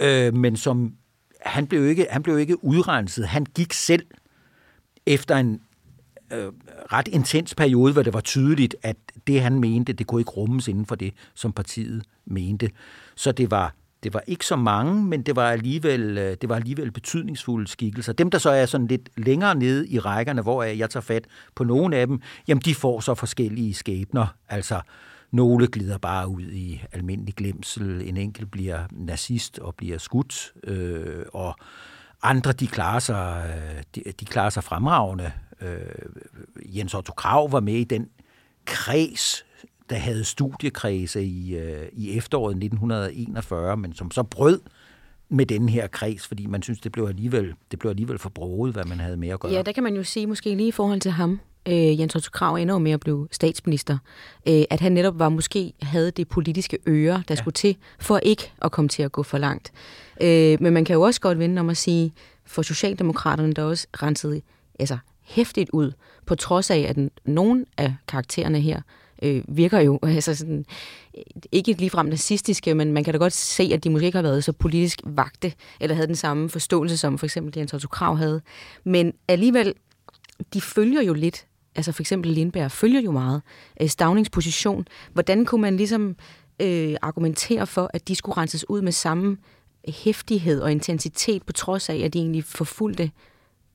øh, 0.00 0.34
men 0.34 0.56
som 0.56 0.94
han 1.40 1.66
blev, 1.66 1.86
ikke, 1.86 2.06
han 2.10 2.22
blev 2.22 2.38
ikke 2.38 2.64
udrenset. 2.64 3.28
Han 3.28 3.44
gik 3.44 3.72
selv 3.72 4.06
efter 5.06 5.36
en 5.36 5.60
øh, 6.32 6.52
ret 6.92 7.08
intens 7.08 7.54
periode, 7.54 7.92
hvor 7.92 8.02
det 8.02 8.14
var 8.14 8.20
tydeligt, 8.20 8.76
at 8.82 8.96
det, 9.26 9.40
han 9.40 9.60
mente, 9.60 9.92
det 9.92 10.06
kunne 10.06 10.20
ikke 10.20 10.30
rummes 10.30 10.68
inden 10.68 10.86
for 10.86 10.94
det, 10.94 11.14
som 11.34 11.52
partiet 11.52 12.02
mente. 12.26 12.70
Så 13.14 13.32
det 13.32 13.50
var 13.50 13.74
det 14.02 14.14
var 14.14 14.22
ikke 14.26 14.46
så 14.46 14.56
mange, 14.56 15.04
men 15.04 15.22
det 15.22 15.36
var 15.36 15.50
alligevel, 15.50 16.18
øh, 16.18 16.36
det 16.40 16.48
var 16.48 16.56
alligevel 16.56 16.90
betydningsfulde 16.90 17.66
skikkelser. 17.66 18.12
Dem, 18.12 18.30
der 18.30 18.38
så 18.38 18.50
er 18.50 18.66
sådan 18.66 18.86
lidt 18.86 19.08
længere 19.16 19.54
nede 19.54 19.88
i 19.88 19.98
rækkerne, 19.98 20.42
hvor 20.42 20.62
jeg 20.62 20.90
tager 20.90 21.02
fat 21.02 21.24
på 21.54 21.64
nogle 21.64 21.96
af 21.96 22.06
dem, 22.06 22.20
jamen 22.48 22.62
de 22.64 22.74
får 22.74 23.00
så 23.00 23.14
forskellige 23.14 23.74
skæbner. 23.74 24.26
Altså, 24.48 24.80
nogle 25.30 25.66
glider 25.66 25.98
bare 25.98 26.28
ud 26.28 26.42
i 26.42 26.82
almindelig 26.92 27.34
glemsel, 27.34 28.08
en 28.08 28.16
enkelt 28.16 28.50
bliver 28.50 28.78
nazist 28.90 29.58
og 29.58 29.74
bliver 29.74 29.98
skudt, 29.98 30.52
øh, 30.64 31.24
og 31.32 31.56
andre, 32.28 32.52
de 32.52 32.66
klarer 32.66 32.98
sig, 32.98 33.54
de, 33.94 34.02
de 34.20 34.24
klarer 34.24 34.50
sig 34.50 34.64
fremragende. 34.64 35.32
Øh, 35.60 36.76
Jens 36.76 36.94
Otto 36.94 37.12
Krav 37.12 37.52
var 37.52 37.60
med 37.60 37.74
i 37.74 37.84
den 37.84 38.08
kreds, 38.64 39.44
der 39.90 39.96
havde 39.96 40.24
studiekredse 40.24 41.24
i, 41.24 41.56
øh, 41.56 41.88
i 41.92 42.16
efteråret 42.16 42.56
1941, 42.56 43.76
men 43.76 43.94
som 43.94 44.10
så 44.10 44.22
brød 44.22 44.60
med 45.28 45.46
den 45.46 45.68
her 45.68 45.86
kreds, 45.86 46.26
fordi 46.26 46.46
man 46.46 46.62
synes, 46.62 46.80
det 46.80 46.92
blev 46.92 47.04
alligevel, 47.04 47.54
det 47.70 47.78
blev 47.78 47.90
alligevel 47.90 48.18
for 48.18 48.28
broget, 48.28 48.72
hvad 48.72 48.84
man 48.84 49.00
havde 49.00 49.16
med 49.16 49.28
at 49.28 49.40
gøre. 49.40 49.52
Ja, 49.52 49.62
der 49.62 49.72
kan 49.72 49.82
man 49.82 49.94
jo 49.94 50.02
sige, 50.02 50.26
måske 50.26 50.54
lige 50.54 50.68
i 50.68 50.72
forhold 50.72 51.00
til 51.00 51.10
ham, 51.10 51.40
øh, 51.66 52.00
Jens 52.00 52.14
Otto 52.14 52.30
Krav 52.32 52.54
ender 52.54 52.74
jo 52.74 52.78
med 52.78 52.92
at 52.92 53.00
blive 53.00 53.28
statsminister, 53.30 53.98
øh, 54.48 54.62
at 54.70 54.80
han 54.80 54.92
netop 54.92 55.18
var 55.18 55.28
måske 55.28 55.72
havde 55.82 56.10
det 56.10 56.28
politiske 56.28 56.78
øre, 56.86 57.14
der 57.14 57.34
ja. 57.34 57.34
skulle 57.34 57.54
til, 57.54 57.76
for 57.98 58.18
ikke 58.18 58.52
at 58.62 58.72
komme 58.72 58.88
til 58.88 59.02
at 59.02 59.12
gå 59.12 59.22
for 59.22 59.38
langt. 59.38 59.72
Øh, 60.20 60.58
men 60.60 60.72
man 60.72 60.84
kan 60.84 60.94
jo 60.94 61.02
også 61.02 61.20
godt 61.20 61.38
vende 61.38 61.60
om 61.60 61.70
at 61.70 61.76
sige, 61.76 62.12
for 62.44 62.62
Socialdemokraterne, 62.62 63.52
der 63.52 63.62
også 63.62 63.86
renset 64.02 64.42
altså, 64.78 64.98
hæftigt 65.22 65.70
ud, 65.72 65.92
på 66.26 66.34
trods 66.34 66.70
af, 66.70 66.86
at 66.88 66.96
nogen 67.24 67.66
af 67.76 67.94
karaktererne 68.08 68.60
her 68.60 68.80
øh, 69.22 69.42
virker 69.48 69.80
jo 69.80 69.98
altså 70.16 70.34
sådan, 70.34 70.64
ikke 71.52 71.72
ligefrem 71.72 72.06
nazistiske, 72.06 72.74
men 72.74 72.92
man 72.92 73.04
kan 73.04 73.14
da 73.14 73.18
godt 73.18 73.32
se, 73.32 73.70
at 73.72 73.84
de 73.84 73.90
måske 73.90 74.06
ikke 74.06 74.18
har 74.18 74.22
været 74.22 74.44
så 74.44 74.52
politisk 74.52 75.00
vagte, 75.04 75.52
eller 75.80 75.94
havde 75.94 76.06
den 76.06 76.16
samme 76.16 76.48
forståelse, 76.48 76.96
som 76.96 77.18
for 77.18 77.26
eksempel 77.26 77.52
Jens 77.56 77.74
Otto 77.74 77.88
Krav 77.88 78.16
havde. 78.16 78.40
Men 78.84 79.12
alligevel, 79.28 79.74
de 80.54 80.60
følger 80.60 81.02
jo 81.02 81.12
lidt, 81.12 81.46
altså 81.76 81.92
for 81.92 82.02
eksempel 82.02 82.30
Lindberg 82.30 82.70
følger 82.70 83.00
jo 83.00 83.10
meget 83.10 83.42
øh, 83.80 83.88
Stavnings 83.88 84.30
position. 84.30 84.88
Hvordan 85.12 85.44
kunne 85.44 85.62
man 85.62 85.76
ligesom 85.76 86.16
øh, 86.62 86.96
argumentere 87.02 87.66
for, 87.66 87.90
at 87.94 88.08
de 88.08 88.14
skulle 88.14 88.36
renses 88.36 88.70
ud 88.70 88.82
med 88.82 88.92
samme 88.92 89.36
hæftighed 89.88 90.60
og 90.60 90.72
intensitet, 90.72 91.42
på 91.42 91.52
trods 91.52 91.88
af, 91.88 91.96
at 91.96 92.12
de 92.12 92.18
egentlig 92.18 92.44
forfulgte 92.44 93.10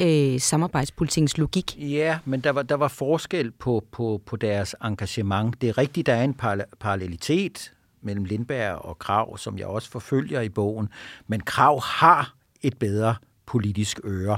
øh, 0.01 0.39
samarbejdspolitikens 0.39 1.37
logik. 1.37 1.77
Ja, 1.79 2.19
men 2.25 2.39
der 2.39 2.49
var, 2.49 2.61
der 2.61 2.75
var 2.75 2.87
forskel 2.87 3.51
på, 3.51 3.83
på, 3.91 4.21
på 4.25 4.35
deres 4.35 4.75
engagement. 4.83 5.61
Det 5.61 5.69
er 5.69 5.77
rigtigt, 5.77 6.07
der 6.07 6.13
er 6.13 6.23
en 6.23 6.33
parallelitet 6.79 7.73
mellem 8.01 8.25
Lindberg 8.25 8.75
og 8.75 8.99
Krav, 8.99 9.37
som 9.37 9.57
jeg 9.57 9.67
også 9.67 9.89
forfølger 9.89 10.41
i 10.41 10.49
bogen. 10.49 10.89
Men 11.27 11.39
Krav 11.39 11.81
har 11.81 12.35
et 12.61 12.77
bedre 12.77 13.15
politisk 13.45 13.99
øre. 14.03 14.37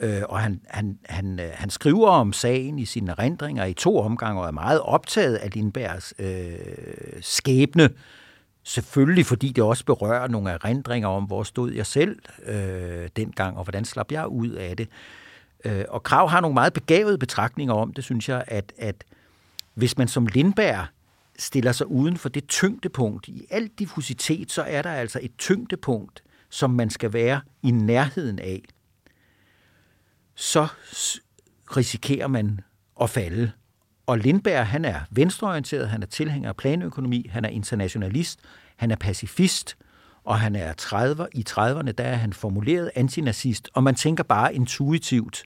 Øh, 0.00 0.22
og 0.28 0.40
han, 0.40 0.60
han, 0.68 0.98
han, 1.04 1.40
øh, 1.40 1.50
han 1.54 1.70
skriver 1.70 2.08
om 2.08 2.32
sagen 2.32 2.78
i 2.78 2.84
sine 2.84 3.10
erindringer 3.10 3.64
i 3.64 3.74
to 3.74 3.98
omgange, 3.98 4.40
og 4.40 4.46
er 4.46 4.52
meget 4.52 4.80
optaget 4.80 5.34
af 5.34 5.54
Lindbergs 5.54 6.14
øh, 6.18 6.58
skæbne, 7.20 7.90
Selvfølgelig 8.68 9.26
fordi 9.26 9.48
det 9.48 9.64
også 9.64 9.84
berører 9.84 10.28
nogle 10.28 10.50
erindringer 10.50 11.08
om, 11.08 11.24
hvor 11.24 11.42
stod 11.42 11.72
jeg 11.72 11.86
selv 11.86 12.18
øh, 12.46 13.08
dengang, 13.16 13.56
og 13.56 13.64
hvordan 13.64 13.84
slap 13.84 14.12
jeg 14.12 14.28
ud 14.28 14.48
af 14.48 14.76
det. 14.76 14.88
Øh, 15.64 15.84
og 15.88 16.02
Krav 16.02 16.28
har 16.28 16.40
nogle 16.40 16.54
meget 16.54 16.72
begavede 16.72 17.18
betragtninger 17.18 17.74
om 17.74 17.92
det, 17.92 18.04
synes 18.04 18.28
jeg, 18.28 18.44
at, 18.46 18.72
at 18.78 19.04
hvis 19.74 19.98
man 19.98 20.08
som 20.08 20.26
Lindberg 20.26 20.86
stiller 21.38 21.72
sig 21.72 21.86
uden 21.86 22.16
for 22.16 22.28
det 22.28 22.48
tyngdepunkt, 22.48 23.28
i 23.28 23.46
al 23.50 23.66
diffusitet, 23.78 24.52
så 24.52 24.62
er 24.62 24.82
der 24.82 24.90
altså 24.90 25.18
et 25.22 25.32
tyngdepunkt, 25.38 26.22
som 26.50 26.70
man 26.70 26.90
skal 26.90 27.12
være 27.12 27.40
i 27.62 27.70
nærheden 27.70 28.38
af. 28.38 28.62
Så 30.36 30.66
risikerer 31.76 32.26
man 32.26 32.60
at 33.00 33.10
falde. 33.10 33.52
Og 34.06 34.18
Lindberg, 34.18 34.66
han 34.66 34.84
er 34.84 35.00
venstreorienteret, 35.10 35.88
han 35.88 36.02
er 36.02 36.06
tilhænger 36.06 36.48
af 36.48 36.56
planøkonomi, 36.56 37.26
han 37.30 37.44
er 37.44 37.48
internationalist, 37.48 38.40
han 38.76 38.90
er 38.90 38.96
pacifist, 38.96 39.76
og 40.24 40.40
han 40.40 40.56
er 40.56 40.72
30, 40.72 41.26
i 41.34 41.44
30'erne, 41.48 41.90
der 41.90 42.04
er 42.04 42.14
han 42.14 42.32
formuleret 42.32 42.90
antinazist, 42.94 43.68
og 43.74 43.82
man 43.82 43.94
tænker 43.94 44.24
bare 44.24 44.54
intuitivt, 44.54 45.42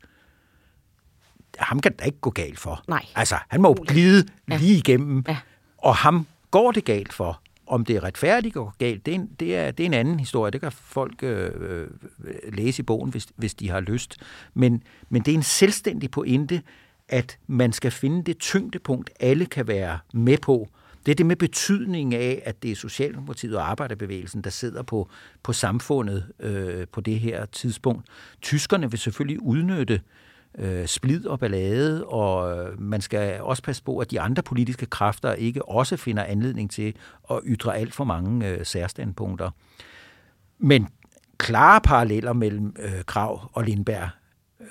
ham 1.58 1.80
kan 1.80 1.92
det 1.92 2.06
ikke 2.06 2.20
gå 2.20 2.30
galt 2.30 2.58
for. 2.58 2.84
Nej. 2.88 3.06
Altså, 3.14 3.36
han 3.48 3.62
må 3.62 3.68
jo 3.68 3.84
glide 3.88 4.26
ja. 4.50 4.56
lige 4.56 4.76
igennem, 4.76 5.24
ja. 5.28 5.36
og 5.78 5.96
ham 5.96 6.26
går 6.50 6.72
det 6.72 6.84
galt 6.84 7.12
for. 7.12 7.40
Om 7.70 7.84
det 7.84 7.96
er 7.96 8.04
retfærdigt 8.04 8.56
og 8.56 8.72
galt, 8.78 9.06
det 9.06 9.12
er, 9.12 9.18
en, 9.18 9.30
det, 9.40 9.56
er, 9.56 9.70
det 9.70 9.84
er 9.84 9.86
en 9.86 9.94
anden 9.94 10.20
historie. 10.20 10.50
Det 10.50 10.60
kan 10.60 10.72
folk 10.72 11.22
øh, 11.22 11.50
øh, 11.60 11.88
læse 12.52 12.82
i 12.82 12.82
bogen, 12.82 13.10
hvis, 13.10 13.28
hvis 13.36 13.54
de 13.54 13.70
har 13.70 13.80
lyst. 13.80 14.16
Men, 14.54 14.82
men 15.08 15.22
det 15.22 15.32
er 15.32 15.36
en 15.36 15.42
selvstændig 15.42 16.10
pointe, 16.10 16.62
at 17.08 17.38
man 17.46 17.72
skal 17.72 17.90
finde 17.90 18.22
det 18.22 18.38
tyngdepunkt, 18.38 19.10
alle 19.20 19.46
kan 19.46 19.68
være 19.68 19.98
med 20.14 20.38
på. 20.38 20.68
Det 21.06 21.12
er 21.12 21.16
det 21.16 21.26
med 21.26 21.36
betydningen 21.36 22.12
af, 22.20 22.42
at 22.44 22.62
det 22.62 22.70
er 22.70 22.76
Socialdemokratiet 22.76 23.56
og 23.56 23.70
Arbejderbevægelsen, 23.70 24.42
der 24.42 24.50
sidder 24.50 24.82
på, 24.82 25.08
på 25.42 25.52
samfundet 25.52 26.26
øh, 26.40 26.86
på 26.92 27.00
det 27.00 27.20
her 27.20 27.44
tidspunkt. 27.46 28.06
Tyskerne 28.42 28.90
vil 28.90 28.98
selvfølgelig 28.98 29.42
udnytte 29.42 29.94
øh, 29.94 30.00
splid 30.86 31.26
og 31.26 31.38
ballade, 31.38 32.06
og 32.06 32.58
øh, 32.58 32.80
man 32.80 33.00
skal 33.00 33.40
også 33.40 33.62
passe 33.62 33.82
på, 33.82 33.98
at 33.98 34.10
de 34.10 34.20
andre 34.20 34.42
politiske 34.42 34.86
kræfter 34.86 35.32
ikke 35.32 35.68
også 35.68 35.96
finder 35.96 36.22
anledning 36.24 36.70
til 36.70 36.94
at 37.30 37.40
ytre 37.46 37.76
alt 37.76 37.94
for 37.94 38.04
mange 38.04 38.48
øh, 38.48 38.66
særstandpunkter. 38.66 39.50
Men 40.58 40.88
klare 41.38 41.80
paralleller 41.80 42.32
mellem 42.32 42.76
øh, 42.78 43.04
Krav 43.06 43.50
og 43.52 43.64
Lindberg. 43.64 44.08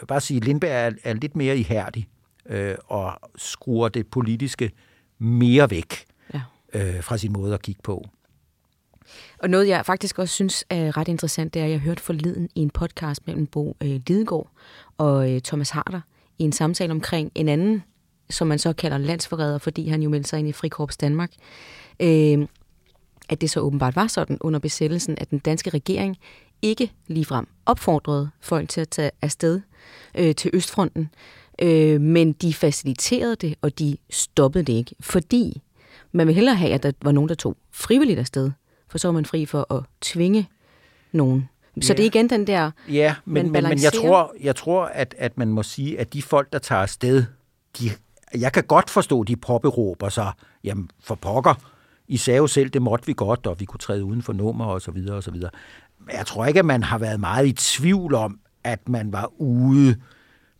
Bare 0.07 0.21
sige, 0.21 0.37
at 0.37 0.43
Lindberg 0.43 0.71
er, 0.71 0.91
er 1.03 1.13
lidt 1.13 1.35
mere 1.35 1.57
ihærdig 1.57 2.07
øh, 2.45 2.75
og 2.87 3.19
skruer 3.35 3.89
det 3.89 4.07
politiske 4.07 4.71
mere 5.17 5.69
væk 5.69 6.05
ja. 6.33 6.41
øh, 6.73 7.03
fra 7.03 7.17
sin 7.17 7.33
måde 7.33 7.53
at 7.53 7.61
kigge 7.61 7.81
på. 7.83 8.05
Og 9.39 9.49
noget, 9.49 9.67
jeg 9.67 9.85
faktisk 9.85 10.19
også 10.19 10.33
synes 10.33 10.65
er 10.69 10.97
ret 10.97 11.07
interessant, 11.07 11.53
det 11.53 11.59
er, 11.59 11.65
at 11.65 11.71
jeg 11.71 11.79
hørte 11.79 12.03
forleden 12.03 12.49
i 12.55 12.59
en 12.61 12.69
podcast 12.69 13.27
mellem 13.27 13.47
Bo 13.47 13.77
øh, 13.81 14.01
Lidegaard 14.07 14.51
og 14.99 15.31
øh, 15.31 15.41
Thomas 15.41 15.69
Harder 15.69 16.01
i 16.39 16.43
en 16.43 16.51
samtale 16.51 16.91
omkring 16.91 17.31
en 17.35 17.49
anden, 17.49 17.83
som 18.29 18.47
man 18.47 18.59
så 18.59 18.73
kalder 18.73 18.97
landsforræder, 18.97 19.57
fordi 19.57 19.87
han 19.87 20.03
jo 20.03 20.09
meldte 20.09 20.29
sig 20.29 20.39
ind 20.39 20.47
i 20.47 20.51
Frikorps 20.51 20.97
Danmark, 20.97 21.31
øh, 21.99 22.47
at 23.29 23.41
det 23.41 23.49
så 23.49 23.59
åbenbart 23.59 23.95
var 23.95 24.07
sådan 24.07 24.37
under 24.41 24.59
besættelsen, 24.59 25.15
at 25.17 25.29
den 25.29 25.39
danske 25.39 25.69
regering 25.69 26.17
ikke 26.61 26.91
ligefrem 27.07 27.47
opfordrede 27.65 28.29
folk 28.41 28.69
til 28.69 28.81
at 28.81 28.89
tage 28.89 29.11
afsted 29.21 29.61
øh, 30.15 30.35
til 30.35 30.51
Østfronten, 30.53 31.09
Øh, 31.61 32.01
men 32.01 32.33
de 32.33 32.53
faciliterede 32.53 33.35
det, 33.35 33.55
og 33.61 33.79
de 33.79 33.97
stoppede 34.09 34.63
det 34.63 34.73
ikke, 34.73 34.95
fordi 34.99 35.61
man 36.11 36.27
vil 36.27 36.35
hellere 36.35 36.55
have, 36.55 36.73
at 36.73 36.83
der 36.83 36.91
var 37.01 37.11
nogen, 37.11 37.29
der 37.29 37.35
tog 37.35 37.57
frivilligt 37.71 38.19
afsted, 38.19 38.51
for 38.87 38.97
så 38.97 39.07
var 39.07 39.13
man 39.13 39.25
fri 39.25 39.45
for 39.45 39.73
at 39.73 39.83
tvinge 40.01 40.49
nogen. 41.11 41.49
Så 41.81 41.93
ja. 41.93 41.97
det 41.97 42.03
er 42.03 42.07
igen 42.07 42.29
den 42.29 42.47
der, 42.47 42.71
Ja, 42.89 43.15
men, 43.25 43.51
men, 43.51 43.63
men 43.63 43.83
jeg 43.83 43.93
tror, 43.93 44.33
jeg 44.41 44.55
tror 44.55 44.85
at, 44.85 45.15
at 45.17 45.37
man 45.37 45.47
må 45.47 45.63
sige, 45.63 45.99
at 45.99 46.13
de 46.13 46.21
folk, 46.21 46.53
der 46.53 46.59
tager 46.59 46.81
afsted, 46.81 47.25
de, 47.79 47.89
jeg 48.37 48.53
kan 48.53 48.63
godt 48.63 48.89
forstå, 48.89 49.21
at 49.21 49.27
de 49.27 49.35
påberåber 49.35 50.09
sig, 50.09 50.31
jamen 50.63 50.89
for 51.03 51.15
pokker, 51.15 51.53
I 52.07 52.17
sagde 52.17 52.37
jo 52.37 52.47
selv, 52.47 52.69
det 52.69 52.81
måtte 52.81 53.05
vi 53.05 53.13
godt, 53.17 53.47
og 53.47 53.59
vi 53.59 53.65
kunne 53.65 53.79
træde 53.79 54.03
uden 54.03 54.21
for 54.21 54.33
nummer 54.33 54.65
og 54.65 54.81
så 54.81 54.91
videre 54.91 55.15
og 55.15 55.23
så 55.23 55.31
videre. 55.31 55.51
Men 55.99 56.15
jeg 56.15 56.25
tror 56.25 56.45
ikke, 56.45 56.59
at 56.59 56.65
man 56.65 56.83
har 56.83 56.97
været 56.97 57.19
meget 57.19 57.47
i 57.47 57.51
tvivl 57.51 58.15
om, 58.15 58.39
at 58.63 58.89
man 58.89 59.13
var 59.13 59.31
ude 59.37 59.95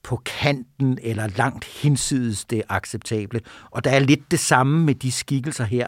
på 0.04 0.22
kanten 0.26 1.00
eller 1.02 1.28
langt 1.38 1.66
hinsides 1.66 2.46
det 2.46 2.64
acceptable. 2.70 3.42
Og 3.72 3.84
der 3.84 3.92
er 3.92 4.00
lidt 4.00 4.32
det 4.32 4.40
samme 4.40 4.86
med 4.86 4.96
de 4.96 5.12
skikkelser 5.12 5.64
her. 5.64 5.88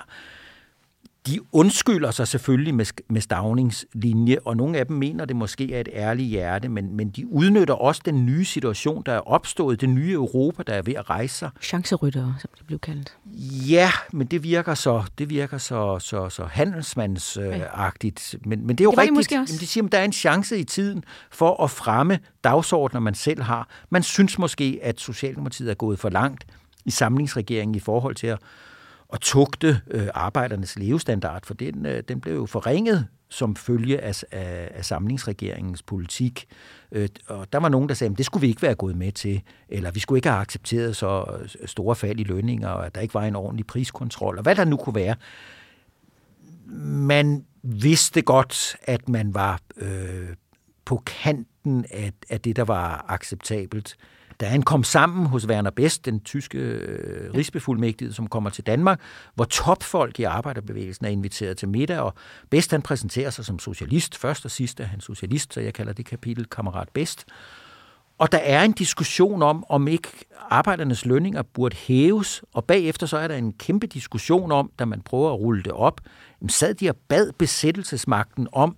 De 1.28 1.40
undskylder 1.52 2.12
sig 2.12 2.28
selvfølgelig 2.28 2.76
med, 2.76 2.86
med 3.10 3.22
stavningslinje, 3.22 4.38
og 4.46 4.58
nogle 4.58 4.78
af 4.78 4.88
dem 4.88 4.96
mener, 4.96 5.26
det 5.26 5.36
måske 5.36 5.74
er 5.74 5.80
et 5.80 5.90
ærligt 5.94 6.28
hjerte, 6.28 6.70
men, 6.70 6.96
men 6.96 7.10
de 7.10 7.28
udnytter 7.28 7.74
også 7.74 8.02
den 8.06 8.26
nye 8.26 8.46
situation, 8.46 9.04
der 9.06 9.12
er 9.12 9.28
opstået, 9.28 9.82
det 9.82 9.90
nye 9.90 10.14
Europa, 10.14 10.64
der 10.64 10.74
er 10.74 10.82
ved 10.82 10.94
at 10.94 11.10
rejse 11.10 11.36
sig. 11.36 11.50
Chanceryttere, 11.62 12.36
som 12.40 12.50
det 12.58 12.68
blev 12.68 12.80
kaldt. 12.80 13.18
Ja, 13.70 13.92
men 14.14 14.28
det 14.28 14.44
virker 14.44 14.74
så, 14.74 15.04
det 15.18 15.30
virker 15.30 15.58
så, 15.58 16.00
så, 16.00 16.30
så 16.30 16.46
handelsmandsagtigt. 16.46 18.36
Men, 18.46 18.68
men 18.68 18.76
det 18.76 18.82
er 18.82 18.86
jo 18.86 18.92
det 18.92 18.98
rigtigt. 18.98 19.16
måske 19.16 19.40
også. 19.40 19.58
De 19.60 19.68
siger, 19.68 19.86
at 19.86 19.92
der 19.92 19.98
er 19.98 20.04
en 20.06 20.14
chance 20.14 20.60
i 20.60 20.64
tiden 20.64 21.04
for 21.32 21.64
at 21.64 21.72
fremme 21.72 22.20
dagsordner, 22.44 23.00
man 23.00 23.16
selv 23.16 23.42
har. 23.42 23.68
Man 23.90 24.04
synes 24.04 24.38
måske, 24.38 24.80
at 24.84 25.00
Socialdemokratiet 25.00 25.70
er 25.70 25.76
gået 25.76 26.00
for 26.00 26.10
langt 26.10 26.46
i 26.86 26.92
samlingsregeringen 26.92 27.76
i 27.76 27.80
forhold 27.80 28.16
til 28.16 28.28
at 28.28 28.40
at 29.14 29.20
tugte 29.20 29.82
øh, 29.92 30.08
arbejdernes 30.14 30.80
levestandard, 30.80 31.46
for 31.46 31.54
den, 31.54 31.86
øh, 31.86 32.04
den 32.08 32.22
blev 32.22 32.36
jo 32.36 32.46
forringet 32.46 33.08
som 33.30 33.56
følge 33.56 34.02
af, 34.02 34.24
af, 34.32 34.72
af 34.74 34.86
samlingsregeringens 34.86 35.84
politik. 35.84 36.46
Øh, 36.92 37.10
og 37.28 37.54
der 37.54 37.60
var 37.60 37.70
nogen, 37.70 37.90
der 37.90 37.96
sagde, 37.96 38.12
at 38.12 38.18
det 38.18 38.26
skulle 38.26 38.42
vi 38.42 38.48
ikke 38.48 38.62
være 38.62 38.76
gået 38.76 38.96
med 38.96 39.12
til, 39.12 39.42
eller 39.70 39.92
vi 39.92 40.00
skulle 40.00 40.18
ikke 40.18 40.30
have 40.30 40.42
accepteret 40.42 40.96
så 40.96 41.26
store 41.66 41.96
fald 41.96 42.20
i 42.20 42.24
lønninger, 42.24 42.70
og 42.70 42.86
at 42.86 42.96
der 42.96 43.02
ikke 43.02 43.14
var 43.14 43.24
en 43.24 43.36
ordentlig 43.36 43.68
priskontrol, 43.68 44.38
og 44.38 44.44
hvad 44.44 44.56
der 44.56 44.66
nu 44.66 44.78
kunne 44.78 44.96
være. 44.96 45.16
Man 46.86 47.46
vidste 47.64 48.22
godt, 48.22 48.76
at 48.84 49.10
man 49.10 49.34
var 49.34 49.60
øh, 49.78 50.30
på 50.86 51.04
kanten 51.06 51.86
af, 51.92 52.14
af 52.30 52.42
det, 52.42 52.56
der 52.56 52.64
var 52.64 53.06
acceptabelt. 53.08 53.98
Da 54.42 54.46
han 54.46 54.62
kom 54.62 54.84
sammen 54.84 55.26
hos 55.26 55.48
Werner 55.48 55.70
Best, 55.70 56.06
den 56.06 56.20
tyske 56.20 56.58
øh, 56.58 57.34
rigsbefuldmægtige, 57.34 58.14
som 58.14 58.28
kommer 58.28 58.50
til 58.50 58.66
Danmark, 58.66 59.02
hvor 59.36 59.46
topfolk 59.46 60.20
i 60.20 60.24
arbejderbevægelsen 60.24 61.06
er 61.06 61.10
inviteret 61.10 61.58
til 61.58 61.70
middag, 61.70 62.00
og 62.00 62.14
Best 62.50 62.72
han 62.72 62.82
præsenterer 62.82 63.30
sig 63.30 63.46
som 63.46 63.60
socialist. 63.60 64.18
Først 64.18 64.46
og 64.46 64.52
sidst 64.52 64.80
er 64.80 64.84
han 64.84 65.00
socialist, 65.02 65.54
så 65.54 65.62
jeg 65.62 65.74
kalder 65.74 65.94
det 65.94 66.06
kapitel 66.06 66.46
Kammerat 66.46 66.90
Best. 66.90 67.26
Og 68.18 68.32
der 68.32 68.38
er 68.38 68.64
en 68.64 68.72
diskussion 68.72 69.42
om, 69.42 69.64
om 69.70 69.88
ikke 69.88 70.08
arbejdernes 70.50 71.06
lønninger 71.06 71.42
burde 71.42 71.76
hæves, 71.76 72.44
og 72.54 72.66
bagefter 72.66 73.08
så 73.08 73.18
er 73.18 73.28
der 73.28 73.36
en 73.36 73.54
kæmpe 73.54 73.88
diskussion 73.88 74.52
om, 74.52 74.72
da 74.80 74.86
man 74.86 75.02
prøver 75.02 75.34
at 75.34 75.40
rulle 75.40 75.64
det 75.64 75.72
op, 75.72 76.02
sad 76.50 76.74
de 76.74 76.90
og 76.90 76.96
bad 76.96 77.32
besættelsesmagten 77.38 78.48
om 78.52 78.76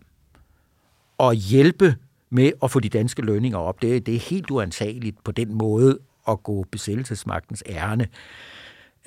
at 1.20 1.36
hjælpe 1.36 1.96
med 2.34 2.52
at 2.64 2.72
få 2.72 2.80
de 2.80 2.90
danske 2.90 3.22
lønninger 3.22 3.58
op. 3.58 3.82
Det, 3.82 4.06
det 4.06 4.16
er 4.16 4.20
helt 4.20 4.52
uantageligt 4.52 5.24
på 5.24 5.32
den 5.32 5.54
måde 5.54 6.00
at 6.30 6.44
gå 6.44 6.66
besættelsesmagtens 6.72 7.64
ærne. 7.70 8.08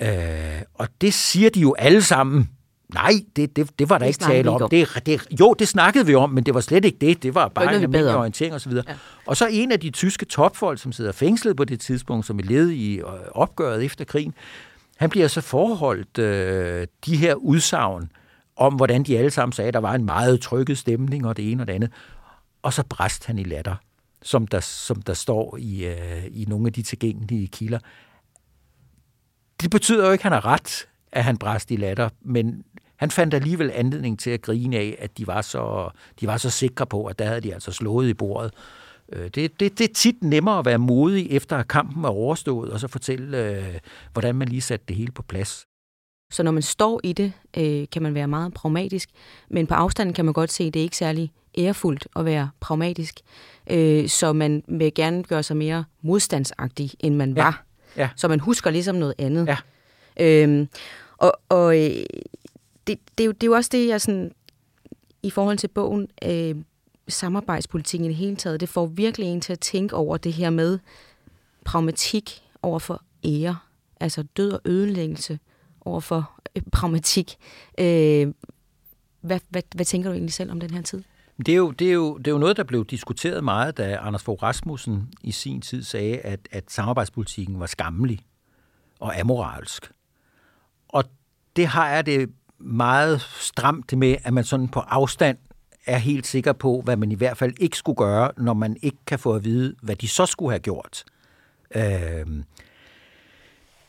Øh, 0.01 0.61
og 0.73 0.87
det 1.01 1.13
siger 1.13 1.49
de 1.49 1.59
jo 1.59 1.75
alle 1.79 2.01
sammen. 2.01 2.49
Nej, 2.93 3.11
det, 3.35 3.55
det, 3.55 3.79
det 3.79 3.89
var 3.89 3.97
der 3.97 4.05
det 4.05 4.07
ikke 4.07 4.19
tale 4.19 4.49
om. 4.49 4.61
om. 4.61 4.69
Det, 4.69 5.01
det, 5.05 5.39
jo, 5.39 5.55
det 5.59 5.67
snakkede 5.67 6.05
vi 6.05 6.15
om, 6.15 6.29
men 6.29 6.43
det 6.43 6.53
var 6.53 6.59
slet 6.59 6.85
ikke 6.85 6.97
det. 7.01 7.23
Det 7.23 7.35
var 7.35 7.47
bare 7.47 7.75
en 7.75 7.81
almindelig 7.81 8.15
orientering 8.15 8.53
osv. 8.53 8.71
Ja. 8.71 8.81
Og 9.25 9.37
så 9.37 9.47
en 9.51 9.71
af 9.71 9.79
de 9.79 9.89
tyske 9.89 10.25
topfolk, 10.25 10.79
som 10.79 10.91
sidder 10.91 11.11
fængslet 11.11 11.57
på 11.57 11.65
det 11.65 11.79
tidspunkt, 11.79 12.25
som 12.25 12.39
er 12.39 12.43
led 12.43 12.69
i 12.69 12.97
øh, 12.97 13.05
opgøret 13.31 13.85
efter 13.85 14.05
krigen, 14.05 14.33
han 14.97 15.09
bliver 15.09 15.27
så 15.27 15.41
forholdt 15.41 16.17
øh, 16.17 16.87
de 17.05 17.17
her 17.17 17.35
udsagn 17.35 18.09
om, 18.55 18.73
hvordan 18.73 19.03
de 19.03 19.17
alle 19.17 19.31
sammen 19.31 19.53
sagde, 19.53 19.67
at 19.67 19.73
der 19.73 19.79
var 19.79 19.93
en 19.93 20.05
meget 20.05 20.41
trykket 20.41 20.77
stemning 20.77 21.27
og 21.27 21.37
det 21.37 21.51
ene 21.51 21.63
og 21.63 21.67
det 21.67 21.73
andet 21.73 21.91
og 22.61 22.73
så 22.73 22.83
bræst 22.89 23.25
han 23.25 23.39
i 23.39 23.43
latter, 23.43 23.75
som 24.21 24.47
der, 24.47 24.59
som 24.59 25.01
der 25.01 25.13
står 25.13 25.57
i, 25.57 25.85
øh, 25.85 26.25
i 26.31 26.45
nogle 26.47 26.67
af 26.67 26.73
de 26.73 26.81
tilgængelige 26.81 27.47
kilder. 27.47 27.79
Det 29.61 29.71
betyder 29.71 30.05
jo 30.05 30.11
ikke, 30.11 30.21
at 30.21 30.23
han 30.23 30.31
har 30.31 30.45
ret, 30.45 30.87
at 31.11 31.23
han 31.23 31.37
bræst 31.37 31.71
i 31.71 31.75
latter, 31.75 32.09
men 32.21 32.63
han 32.95 33.11
fandt 33.11 33.33
alligevel 33.33 33.71
anledning 33.73 34.19
til 34.19 34.29
at 34.29 34.41
grine 34.41 34.77
af, 34.77 34.95
at 34.99 35.17
de 35.17 35.27
var 35.27 35.41
så, 35.41 35.89
de 36.19 36.27
var 36.27 36.37
så 36.37 36.49
sikre 36.49 36.85
på, 36.85 37.05
at 37.05 37.19
der 37.19 37.25
havde 37.25 37.41
de 37.41 37.53
altså 37.53 37.71
slået 37.71 38.09
i 38.09 38.13
bordet. 38.13 38.53
Øh, 39.13 39.29
det, 39.29 39.59
det, 39.59 39.79
det 39.79 39.89
er 39.89 39.93
tit 39.93 40.23
nemmere 40.23 40.59
at 40.59 40.65
være 40.65 40.77
modig, 40.77 41.31
efter 41.31 41.57
at 41.57 41.67
kampen 41.67 42.05
er 42.05 42.09
overstået, 42.09 42.71
og 42.71 42.79
så 42.79 42.87
fortælle, 42.87 43.37
øh, 43.37 43.79
hvordan 44.13 44.35
man 44.35 44.47
lige 44.47 44.61
satte 44.61 44.85
det 44.87 44.95
hele 44.95 45.11
på 45.11 45.21
plads. 45.21 45.65
Så 46.31 46.43
når 46.43 46.51
man 46.51 46.63
står 46.63 47.01
i 47.03 47.13
det, 47.13 47.33
øh, 47.57 47.87
kan 47.91 48.01
man 48.01 48.13
være 48.13 48.27
meget 48.27 48.53
pragmatisk, 48.53 49.09
men 49.49 49.67
på 49.67 49.73
afstanden 49.73 50.13
kan 50.13 50.25
man 50.25 50.33
godt 50.33 50.51
se, 50.51 50.63
at 50.63 50.73
det 50.73 50.79
er 50.79 50.83
ikke 50.83 50.97
særlig 50.97 51.31
ærefuldt 51.57 52.07
at 52.15 52.25
være 52.25 52.49
pragmatisk. 52.59 53.19
Øh, 53.69 54.09
så 54.09 54.33
man 54.33 54.63
vil 54.67 54.93
gerne 54.93 55.23
gøre 55.23 55.43
sig 55.43 55.57
mere 55.57 55.83
modstandsagtig, 56.01 56.91
end 56.99 57.15
man 57.15 57.33
ja. 57.33 57.43
var. 57.43 57.63
Ja. 57.97 58.09
Så 58.15 58.27
man 58.27 58.39
husker 58.39 58.71
ligesom 58.71 58.95
noget 58.95 59.13
andet. 59.17 59.47
Ja. 59.47 59.57
Øhm, 60.19 60.67
og 61.17 61.33
og 61.49 61.77
øh, 61.77 62.05
det, 62.87 62.99
det, 63.17 63.23
er 63.23 63.25
jo, 63.25 63.31
det 63.31 63.43
er 63.43 63.47
jo 63.47 63.53
også 63.53 63.69
det, 63.73 63.87
jeg 63.87 64.01
sådan, 64.01 64.31
i 65.23 65.29
forhold 65.29 65.57
til 65.57 65.67
bogen, 65.67 66.07
øh, 66.23 66.55
samarbejdspolitikken 67.07 68.05
i 68.05 68.09
det 68.09 68.17
hele 68.17 68.35
taget, 68.35 68.59
det 68.59 68.69
får 68.69 68.85
virkelig 68.85 69.27
en 69.27 69.41
til 69.41 69.53
at 69.53 69.59
tænke 69.59 69.95
over 69.95 70.17
det 70.17 70.33
her 70.33 70.49
med 70.49 70.79
pragmatik 71.65 72.43
over 72.61 72.79
for 72.79 73.01
ære, 73.25 73.57
altså 73.99 74.23
død 74.23 74.51
og 74.51 74.61
ødelæggelse 74.65 75.39
over 75.81 75.99
for 75.99 76.31
øh, 76.55 76.61
pragmatik. 76.71 77.37
Øh, 77.79 78.33
hvad, 79.21 79.39
hvad, 79.49 79.61
hvad 79.75 79.85
tænker 79.85 80.09
du 80.09 80.13
egentlig 80.13 80.33
selv 80.33 80.51
om 80.51 80.59
den 80.59 80.69
her 80.69 80.81
tid? 80.81 81.03
Det 81.37 81.49
er, 81.49 81.55
jo, 81.55 81.71
det, 81.71 81.87
er 81.87 81.93
jo, 81.93 82.17
det 82.17 82.27
er 82.27 82.31
jo 82.31 82.37
noget, 82.37 82.57
der 82.57 82.63
blev 82.63 82.85
diskuteret 82.85 83.43
meget, 83.43 83.77
da 83.77 83.97
Anders 84.01 84.23
Fogh 84.23 84.43
Rasmussen 84.43 85.09
i 85.23 85.31
sin 85.31 85.61
tid 85.61 85.83
sagde, 85.83 86.17
at, 86.17 86.39
at 86.51 86.71
samarbejdspolitikken 86.71 87.59
var 87.59 87.65
skammelig 87.65 88.19
og 88.99 89.19
amoralsk. 89.19 89.91
Og 90.87 91.03
det 91.55 91.67
har 91.67 91.89
jeg 91.89 92.05
det 92.05 92.29
meget 92.59 93.21
stramt 93.21 93.97
med, 93.97 94.15
at 94.23 94.33
man 94.33 94.43
sådan 94.43 94.67
på 94.67 94.79
afstand 94.79 95.37
er 95.85 95.97
helt 95.97 96.27
sikker 96.27 96.53
på, 96.53 96.81
hvad 96.83 96.97
man 96.97 97.11
i 97.11 97.15
hvert 97.15 97.37
fald 97.37 97.53
ikke 97.59 97.77
skulle 97.77 97.97
gøre, 97.97 98.31
når 98.37 98.53
man 98.53 98.77
ikke 98.81 98.97
kan 99.07 99.19
få 99.19 99.35
at 99.35 99.43
vide, 99.43 99.75
hvad 99.81 99.95
de 99.95 100.07
så 100.07 100.25
skulle 100.25 100.51
have 100.51 100.59
gjort. 100.59 101.03
Øh, 101.75 102.43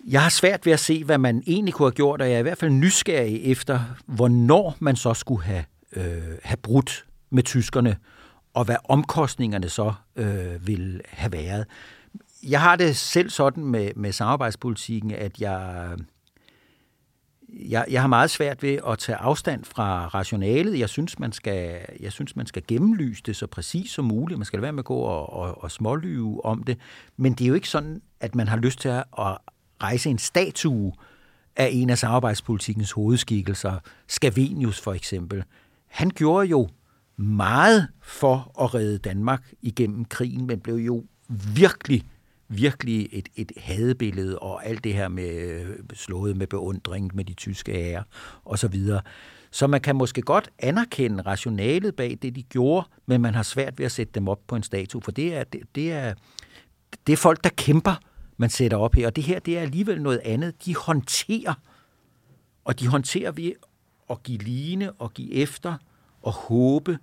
jeg 0.06 0.22
har 0.22 0.30
svært 0.30 0.66
ved 0.66 0.72
at 0.72 0.80
se, 0.80 1.04
hvad 1.04 1.18
man 1.18 1.42
egentlig 1.46 1.74
kunne 1.74 1.86
have 1.86 1.94
gjort, 1.94 2.20
og 2.20 2.28
jeg 2.28 2.34
er 2.34 2.38
i 2.38 2.42
hvert 2.42 2.58
fald 2.58 2.70
nysgerrig 2.70 3.44
efter, 3.44 3.80
hvornår 4.06 4.76
man 4.78 4.96
så 4.96 5.14
skulle 5.14 5.44
have, 5.44 5.64
øh, 5.96 6.38
have 6.42 6.56
brudt 6.56 7.04
med 7.30 7.42
tyskerne, 7.42 7.96
og 8.54 8.64
hvad 8.64 8.76
omkostningerne 8.84 9.68
så 9.68 9.92
øh, 10.16 10.66
vil 10.66 11.00
have 11.08 11.32
været. 11.32 11.66
Jeg 12.42 12.60
har 12.60 12.76
det 12.76 12.96
selv 12.96 13.30
sådan 13.30 13.64
med, 13.64 13.90
med 13.96 14.12
samarbejdspolitikken, 14.12 15.10
at 15.10 15.40
jeg, 15.40 15.88
jeg, 17.48 17.84
jeg 17.90 18.00
har 18.00 18.08
meget 18.08 18.30
svært 18.30 18.62
ved 18.62 18.78
at 18.88 18.98
tage 18.98 19.16
afstand 19.16 19.64
fra 19.64 20.08
rationalet. 20.08 20.78
Jeg 20.78 20.88
synes, 20.88 21.18
man 21.18 21.32
skal, 21.32 21.80
jeg 22.00 22.12
synes, 22.12 22.36
man 22.36 22.46
skal 22.46 22.62
gennemlyse 22.68 23.22
det 23.26 23.36
så 23.36 23.46
præcis 23.46 23.90
som 23.90 24.04
muligt. 24.04 24.38
Man 24.38 24.44
skal 24.44 24.62
være 24.62 24.72
med 24.72 24.78
at 24.78 24.84
gå 24.84 24.96
og, 24.96 25.32
og, 25.32 25.62
og 25.62 25.70
smålyve 25.70 26.44
om 26.44 26.62
det. 26.62 26.78
Men 27.16 27.32
det 27.32 27.44
er 27.44 27.48
jo 27.48 27.54
ikke 27.54 27.68
sådan, 27.68 28.02
at 28.20 28.34
man 28.34 28.48
har 28.48 28.56
lyst 28.56 28.80
til 28.80 28.88
at, 28.88 29.04
at 29.18 29.38
rejse 29.82 30.10
en 30.10 30.18
statue 30.18 30.92
af 31.56 31.68
en 31.72 31.90
af 31.90 31.98
samarbejdspolitikkens 31.98 32.92
hovedskikkelser, 32.92 33.78
Scavenius 34.08 34.80
for 34.80 34.92
eksempel. 34.92 35.44
Han 35.86 36.10
gjorde 36.10 36.46
jo 36.46 36.68
meget 37.18 37.88
for 38.02 38.62
at 38.64 38.74
redde 38.74 38.98
Danmark 38.98 39.52
igennem 39.62 40.04
krigen, 40.04 40.46
men 40.46 40.60
blev 40.60 40.74
jo 40.74 41.04
virkelig, 41.54 42.04
virkelig 42.48 43.08
et, 43.12 43.28
et 43.36 43.52
hadebillede, 43.56 44.38
og 44.38 44.66
alt 44.66 44.84
det 44.84 44.94
her 44.94 45.08
med 45.08 45.64
slået 45.94 46.36
med 46.36 46.46
beundring 46.46 47.10
med 47.14 47.24
de 47.24 47.34
tyske 47.34 47.72
ære 47.72 48.04
og 48.44 48.58
så 48.58 48.68
videre. 48.68 49.00
Så 49.50 49.66
man 49.66 49.80
kan 49.80 49.96
måske 49.96 50.22
godt 50.22 50.50
anerkende 50.58 51.22
rationalet 51.22 51.96
bag 51.96 52.18
det, 52.22 52.36
de 52.36 52.42
gjorde, 52.42 52.88
men 53.06 53.20
man 53.20 53.34
har 53.34 53.42
svært 53.42 53.78
ved 53.78 53.86
at 53.86 53.92
sætte 53.92 54.12
dem 54.12 54.28
op 54.28 54.40
på 54.46 54.56
en 54.56 54.62
statue, 54.62 55.02
for 55.02 55.10
det 55.10 55.36
er, 55.36 55.44
det, 55.44 55.60
det 55.74 55.92
er, 55.92 56.14
det 57.06 57.12
er 57.12 57.16
folk, 57.16 57.44
der 57.44 57.50
kæmper, 57.56 57.94
man 58.36 58.50
sætter 58.50 58.76
op 58.76 58.94
her. 58.94 59.06
Og 59.06 59.16
det 59.16 59.24
her, 59.24 59.38
det 59.38 59.58
er 59.58 59.62
alligevel 59.62 60.02
noget 60.02 60.20
andet. 60.24 60.64
De 60.64 60.76
håndterer, 60.76 61.54
og 62.64 62.80
de 62.80 62.88
håndterer 62.88 63.32
ved 63.32 63.52
at 64.10 64.22
give 64.22 64.38
line 64.38 64.92
og 64.92 65.14
give 65.14 65.32
efter 65.32 65.74
og 66.22 66.32
håbe 66.32 66.98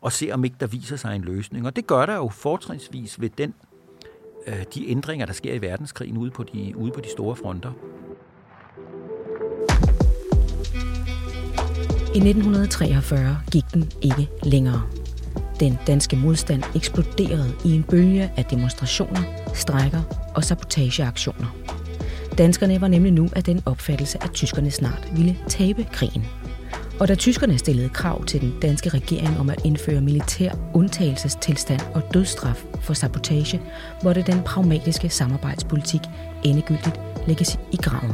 og 0.00 0.12
se, 0.12 0.30
om 0.32 0.44
ikke 0.44 0.56
der 0.60 0.66
viser 0.66 0.96
sig 0.96 1.16
en 1.16 1.22
løsning. 1.22 1.66
Og 1.66 1.76
det 1.76 1.86
gør 1.86 2.06
der 2.06 2.14
jo 2.14 2.28
fortrinsvis 2.28 3.20
ved 3.20 3.30
den, 3.38 3.54
øh, 4.46 4.64
de 4.74 4.90
ændringer, 4.90 5.26
der 5.26 5.32
sker 5.32 5.54
i 5.54 5.60
verdenskrigen 5.62 6.16
ude 6.16 6.30
på 6.30 6.42
de, 6.42 6.72
ude 6.76 6.92
på 6.92 7.00
de 7.00 7.10
store 7.10 7.36
fronter. 7.36 7.72
I 12.14 12.20
1943 12.20 13.38
gik 13.52 13.64
den 13.74 13.90
ikke 14.02 14.28
længere. 14.42 14.82
Den 15.60 15.78
danske 15.86 16.16
modstand 16.16 16.62
eksploderede 16.74 17.54
i 17.64 17.74
en 17.74 17.82
bølge 17.82 18.32
af 18.36 18.44
demonstrationer, 18.44 19.22
strejker 19.54 20.30
og 20.34 20.44
sabotageaktioner. 20.44 21.56
Danskerne 22.38 22.80
var 22.80 22.88
nemlig 22.88 23.12
nu 23.12 23.28
af 23.36 23.44
den 23.44 23.62
opfattelse, 23.66 24.22
at 24.22 24.30
tyskerne 24.32 24.70
snart 24.70 25.08
ville 25.16 25.38
tabe 25.48 25.86
krigen. 25.92 26.26
Og 27.00 27.08
da 27.08 27.14
tyskerne 27.14 27.58
stillede 27.58 27.88
krav 27.88 28.24
til 28.24 28.40
den 28.40 28.60
danske 28.62 28.88
regering 28.88 29.38
om 29.38 29.50
at 29.50 29.64
indføre 29.64 30.00
militær 30.00 30.52
undtagelsestilstand 30.74 31.80
og 31.94 32.14
dødsstraf 32.14 32.64
for 32.80 32.94
sabotage, 32.94 33.62
måtte 34.04 34.22
den 34.22 34.42
pragmatiske 34.42 35.08
samarbejdspolitik 35.08 36.00
endegyldigt 36.44 37.00
lægges 37.26 37.58
i 37.72 37.76
graven. 37.76 38.12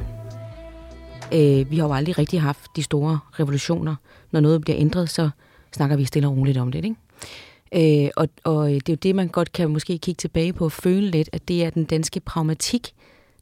Øh, 1.35 1.71
vi 1.71 1.77
har 1.77 1.87
jo 1.87 1.93
aldrig 1.93 2.19
rigtig 2.19 2.41
haft 2.41 2.77
de 2.77 2.83
store 2.83 3.19
revolutioner. 3.33 3.97
Når 4.31 4.41
noget 4.41 4.61
bliver 4.61 4.79
ændret, 4.79 5.11
så 5.11 5.31
snakker 5.73 5.97
vi 5.97 6.05
stille 6.05 6.29
og 6.29 6.37
roligt 6.37 6.59
om 6.59 6.73
det, 6.73 6.85
ikke? 6.85 8.05
Øh, 8.05 8.11
og, 8.17 8.29
og 8.45 8.69
det 8.69 8.89
er 8.89 8.93
jo 8.93 8.99
det, 9.03 9.15
man 9.15 9.29
godt 9.29 9.53
kan 9.53 9.71
måske 9.71 9.99
kigge 9.99 10.19
tilbage 10.19 10.53
på 10.53 10.65
og 10.65 10.73
føle 10.73 11.11
lidt, 11.11 11.29
at 11.33 11.49
det 11.49 11.65
er 11.65 11.71
den 11.71 11.85
danske 11.85 12.21
pragmatik, 12.21 12.95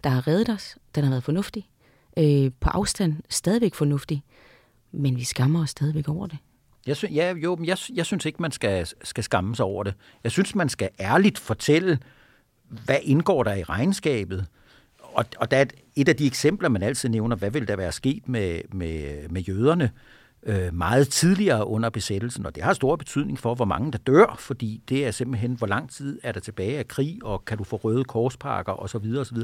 der 0.04 0.10
har 0.10 0.28
reddet 0.28 0.48
os. 0.48 0.76
Den 0.94 1.04
har 1.04 1.10
været 1.10 1.24
fornuftig. 1.24 1.68
Øh, 2.18 2.50
på 2.60 2.68
afstand 2.68 3.16
stadigvæk 3.28 3.74
fornuftig. 3.74 4.22
Men 4.92 5.16
vi 5.16 5.24
skammer 5.24 5.62
os 5.62 5.70
stadigvæk 5.70 6.08
over 6.08 6.26
det. 6.26 6.38
Jeg 6.86 6.96
synes, 6.96 7.14
ja, 7.14 7.34
jo, 7.34 7.56
men 7.56 7.66
jeg, 7.66 7.78
jeg 7.94 8.06
synes 8.06 8.26
ikke, 8.26 8.42
man 8.42 8.52
skal, 8.52 8.86
skal 9.02 9.24
skamme 9.24 9.56
sig 9.56 9.64
over 9.64 9.84
det. 9.84 9.94
Jeg 10.24 10.32
synes, 10.32 10.54
man 10.54 10.68
skal 10.68 10.88
ærligt 11.00 11.38
fortælle, 11.38 11.98
hvad 12.84 12.98
indgår 13.02 13.42
der 13.42 13.54
i 13.54 13.62
regnskabet. 13.62 14.46
Og, 14.98 15.24
og 15.36 15.50
der 15.50 15.56
er 15.56 15.62
et, 15.62 15.72
et 15.96 16.08
af 16.08 16.16
de 16.16 16.26
eksempler, 16.26 16.68
man 16.68 16.82
altid 16.82 17.08
nævner, 17.08 17.36
hvad 17.36 17.50
vil 17.50 17.68
der 17.68 17.76
være 17.76 17.92
sket 17.92 18.28
med, 18.28 18.60
med, 18.72 19.28
med 19.28 19.42
jøderne 19.42 19.90
øh, 20.42 20.74
meget 20.74 21.08
tidligere 21.08 21.66
under 21.66 21.90
besættelsen. 21.90 22.46
Og 22.46 22.54
det 22.54 22.62
har 22.62 22.72
stor 22.72 22.96
betydning 22.96 23.38
for, 23.38 23.54
hvor 23.54 23.64
mange 23.64 23.92
der 23.92 23.98
dør, 23.98 24.36
fordi 24.38 24.82
det 24.88 25.06
er 25.06 25.10
simpelthen, 25.10 25.52
hvor 25.52 25.66
lang 25.66 25.90
tid 25.90 26.20
er 26.22 26.32
der 26.32 26.40
tilbage 26.40 26.78
af 26.78 26.88
krig, 26.88 27.18
og 27.22 27.44
kan 27.44 27.58
du 27.58 27.64
få 27.64 27.76
røde 27.76 28.04
korspakker 28.04 28.72
osv. 28.72 29.16
osv. 29.18 29.38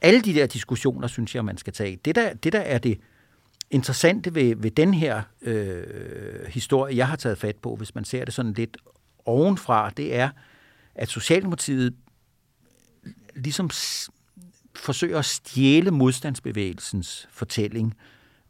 Alle 0.00 0.20
de 0.20 0.34
der 0.34 0.46
diskussioner, 0.46 1.08
synes 1.08 1.34
jeg, 1.34 1.44
man 1.44 1.56
skal 1.56 1.72
tage. 1.72 1.98
Det 2.04 2.14
der, 2.14 2.34
det 2.34 2.52
der 2.52 2.60
er 2.60 2.78
det 2.78 2.98
interessante 3.70 4.34
ved, 4.34 4.56
ved 4.56 4.70
den 4.70 4.94
her 4.94 5.22
øh, 5.42 6.46
historie, 6.48 6.96
jeg 6.96 7.08
har 7.08 7.16
taget 7.16 7.38
fat 7.38 7.56
på, 7.56 7.76
hvis 7.76 7.94
man 7.94 8.04
ser 8.04 8.24
det 8.24 8.34
sådan 8.34 8.52
lidt 8.52 8.76
ovenfra, 9.24 9.90
det 9.90 10.14
er, 10.16 10.30
at 10.94 11.08
Socialdemokratiet 11.08 11.94
ligesom 13.34 13.70
forsøger 14.76 15.18
at 15.18 15.24
stjæle 15.24 15.90
modstandsbevægelsens 15.90 17.28
fortælling. 17.30 17.94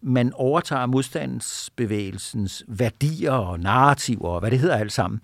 Man 0.00 0.33
overtager 0.33 0.87
modstandsbevægelsens 0.87 2.64
værdier 2.68 3.33
og 3.33 3.61
narrativer 3.61 4.29
og 4.29 4.40
hvad 4.40 4.50
det 4.50 4.59
hedder 4.59 4.77
alt 4.77 4.92
sammen. 4.92 5.20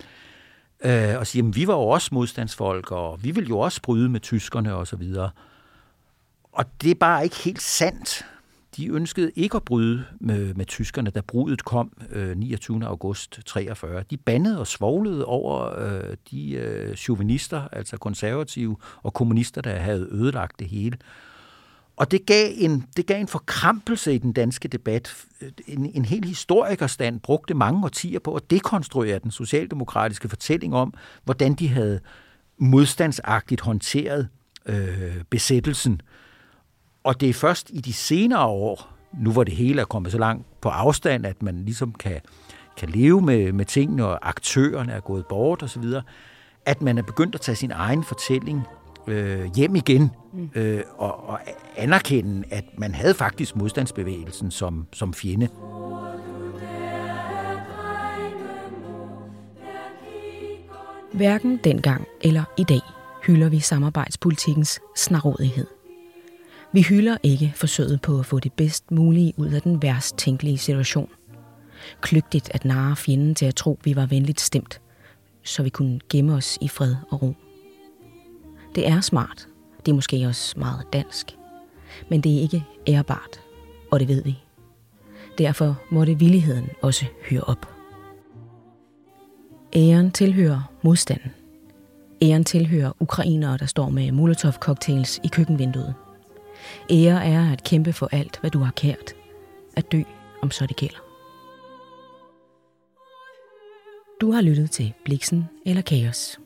Øh, 0.85 1.19
og 1.19 1.27
siger, 1.27 1.49
at 1.49 1.57
vi 1.57 1.67
var 1.67 1.75
jo 1.75 1.89
også 1.89 2.09
modstandsfolk, 2.13 2.91
og 2.91 3.25
vi 3.25 3.31
vil 3.31 3.49
jo 3.49 3.59
også 3.59 3.83
bryde 3.83 4.09
med 4.09 4.21
tyskerne 4.21 4.75
og 4.75 4.87
så 4.87 4.97
videre. 4.97 5.31
Og 6.53 6.65
det 6.83 6.91
er 6.91 6.95
bare 6.95 7.25
ikke 7.25 7.37
helt 7.37 7.63
sandt 7.63 8.27
de 8.77 8.89
ønskede 8.89 9.31
ikke 9.37 9.57
at 9.57 9.63
bryde 9.63 10.05
med, 10.21 10.55
med 10.55 10.67
tyskerne, 10.67 11.11
da 11.11 11.21
brudet 11.21 11.65
kom 11.65 11.93
øh, 12.11 12.37
29. 12.37 12.85
august 12.87 13.41
43. 13.47 14.05
De 14.11 14.17
bandede 14.17 14.59
og 14.59 14.67
svoglede 14.67 15.25
over 15.25 15.79
øh, 15.79 16.17
de 16.31 16.53
øh, 16.53 16.97
chauvinister, 16.97 17.69
altså 17.73 17.97
konservative 17.97 18.77
og 19.03 19.15
kommunister, 19.15 19.61
der 19.61 19.77
havde 19.77 20.09
ødelagt 20.11 20.59
det 20.59 20.69
hele. 20.69 20.97
Og 21.97 22.11
det 22.11 22.27
gav 22.27 22.51
en, 22.55 22.87
det 22.97 23.07
gav 23.07 23.21
en 23.21 23.29
forkrampelse 23.29 24.15
i 24.15 24.19
den 24.19 24.33
danske 24.33 24.69
debat. 24.69 25.17
En, 25.67 25.91
en 25.95 26.05
hel 26.05 26.25
historikerstand 26.25 27.21
brugte 27.21 27.55
mange 27.55 27.85
årtier 27.85 28.19
på 28.19 28.35
at 28.35 28.51
dekonstruere 28.51 29.19
den 29.19 29.31
socialdemokratiske 29.31 30.29
fortælling 30.29 30.75
om, 30.75 30.95
hvordan 31.25 31.55
de 31.55 31.69
havde 31.69 32.01
modstandsagtigt 32.59 33.61
håndteret 33.61 34.29
øh, 34.67 35.25
besættelsen 35.31 36.01
og 37.05 37.21
det 37.21 37.29
er 37.29 37.35
først 37.35 37.71
i 37.73 37.81
de 37.81 37.93
senere 37.93 38.47
år, 38.47 38.89
nu 39.13 39.33
hvor 39.33 39.45
det 39.45 39.55
hele 39.55 39.81
er 39.81 39.85
kommet 39.85 40.13
så 40.13 40.19
langt 40.19 40.47
på 40.61 40.69
afstand, 40.69 41.27
at 41.27 41.43
man 41.43 41.65
ligesom 41.65 41.93
kan, 41.93 42.21
kan 42.77 42.89
leve 42.89 43.21
med, 43.21 43.53
med 43.53 43.65
tingene, 43.65 44.07
og 44.07 44.29
aktørerne 44.29 44.93
er 44.93 45.01
gået 45.01 45.27
bort 45.27 45.63
osv., 45.63 45.85
at 46.67 46.83
man 46.83 46.99
er 46.99 47.03
begyndt 47.03 47.35
at 47.35 47.41
tage 47.41 47.57
sin 47.57 47.71
egen 47.71 48.05
fortælling 48.05 48.63
øh, 49.07 49.51
hjem 49.57 49.77
igen 49.77 50.11
mm. 50.33 50.51
øh, 50.55 50.83
og, 50.97 51.29
og 51.29 51.41
anerkende, 51.77 52.45
at 52.51 52.65
man 52.79 52.95
havde 52.95 53.15
faktisk 53.15 53.57
modstandsbevægelsen 53.57 54.51
som, 54.51 54.87
som 54.93 55.15
fjende. 55.15 55.49
Hverken 61.13 61.61
dengang 61.65 62.07
eller 62.21 62.45
i 62.57 62.65
dag 62.65 62.81
hylder 63.27 63.49
vi 63.49 63.59
samarbejdspolitikkens 63.59 64.81
snarådighed. 64.97 65.80
Vi 66.73 66.83
hylder 66.83 67.17
ikke 67.23 67.53
forsøget 67.57 68.03
på 68.03 68.19
at 68.19 68.27
få 68.27 68.39
det 68.39 68.53
bedst 68.53 68.91
mulige 68.91 69.35
ud 69.37 69.49
af 69.49 69.63
den 69.63 69.83
værst 69.83 70.17
tænkelige 70.17 70.59
situation. 70.59 71.09
Klygtigt 72.01 72.51
at 72.55 72.65
narre 72.65 72.97
fjenden 72.97 73.35
til 73.35 73.47
at 73.47 73.55
tro, 73.55 73.79
vi 73.85 73.97
var 73.97 74.07
venligt 74.07 74.41
stemt, 74.41 74.81
så 75.43 75.63
vi 75.63 75.69
kunne 75.69 76.01
gemme 76.09 76.35
os 76.35 76.59
i 76.61 76.69
fred 76.69 76.97
og 77.11 77.23
ro. 77.23 77.35
Det 78.75 78.89
er 78.89 79.01
smart. 79.01 79.49
Det 79.87 79.93
er 79.93 79.95
måske 79.95 80.27
også 80.27 80.59
meget 80.59 80.87
dansk. 80.93 81.37
Men 82.11 82.21
det 82.21 82.37
er 82.37 82.41
ikke 82.41 82.65
ærbart, 82.87 83.41
og 83.91 84.01
det 84.01 84.09
ved 84.09 84.23
vi. 84.23 84.39
Derfor 85.39 85.81
måtte 85.91 86.19
villigheden 86.19 86.69
også 86.83 87.07
høre 87.31 87.41
op. 87.41 87.69
Æren 89.77 90.11
tilhører 90.11 90.73
modstanden. 90.83 91.31
Æren 92.23 92.45
tilhører 92.45 92.93
ukrainere, 93.01 93.57
der 93.57 93.67
står 93.67 93.89
med 93.89 94.13
molotov-cocktails 94.13 95.21
i 95.25 95.29
køkkenvinduet. 95.29 95.95
Ære 96.91 97.25
er 97.25 97.53
at 97.53 97.65
kæmpe 97.65 97.93
for 97.93 98.09
alt, 98.13 98.41
hvad 98.41 98.51
du 98.51 98.59
har 98.59 98.73
kært. 98.73 99.15
At 99.77 99.93
dø, 99.93 100.03
om 100.43 100.51
så 100.51 100.67
det 100.67 100.77
gælder. 100.77 100.99
Du 104.21 104.33
har 104.33 104.41
lyttet 104.41 104.71
til 104.71 104.93
Bliksen 105.05 105.49
eller 105.67 105.83
Kaos. 105.83 106.41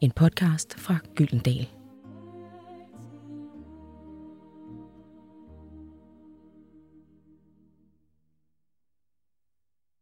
En 0.00 0.10
podcast 0.10 0.80
fra 0.80 0.96
Gyldendal. 1.14 1.68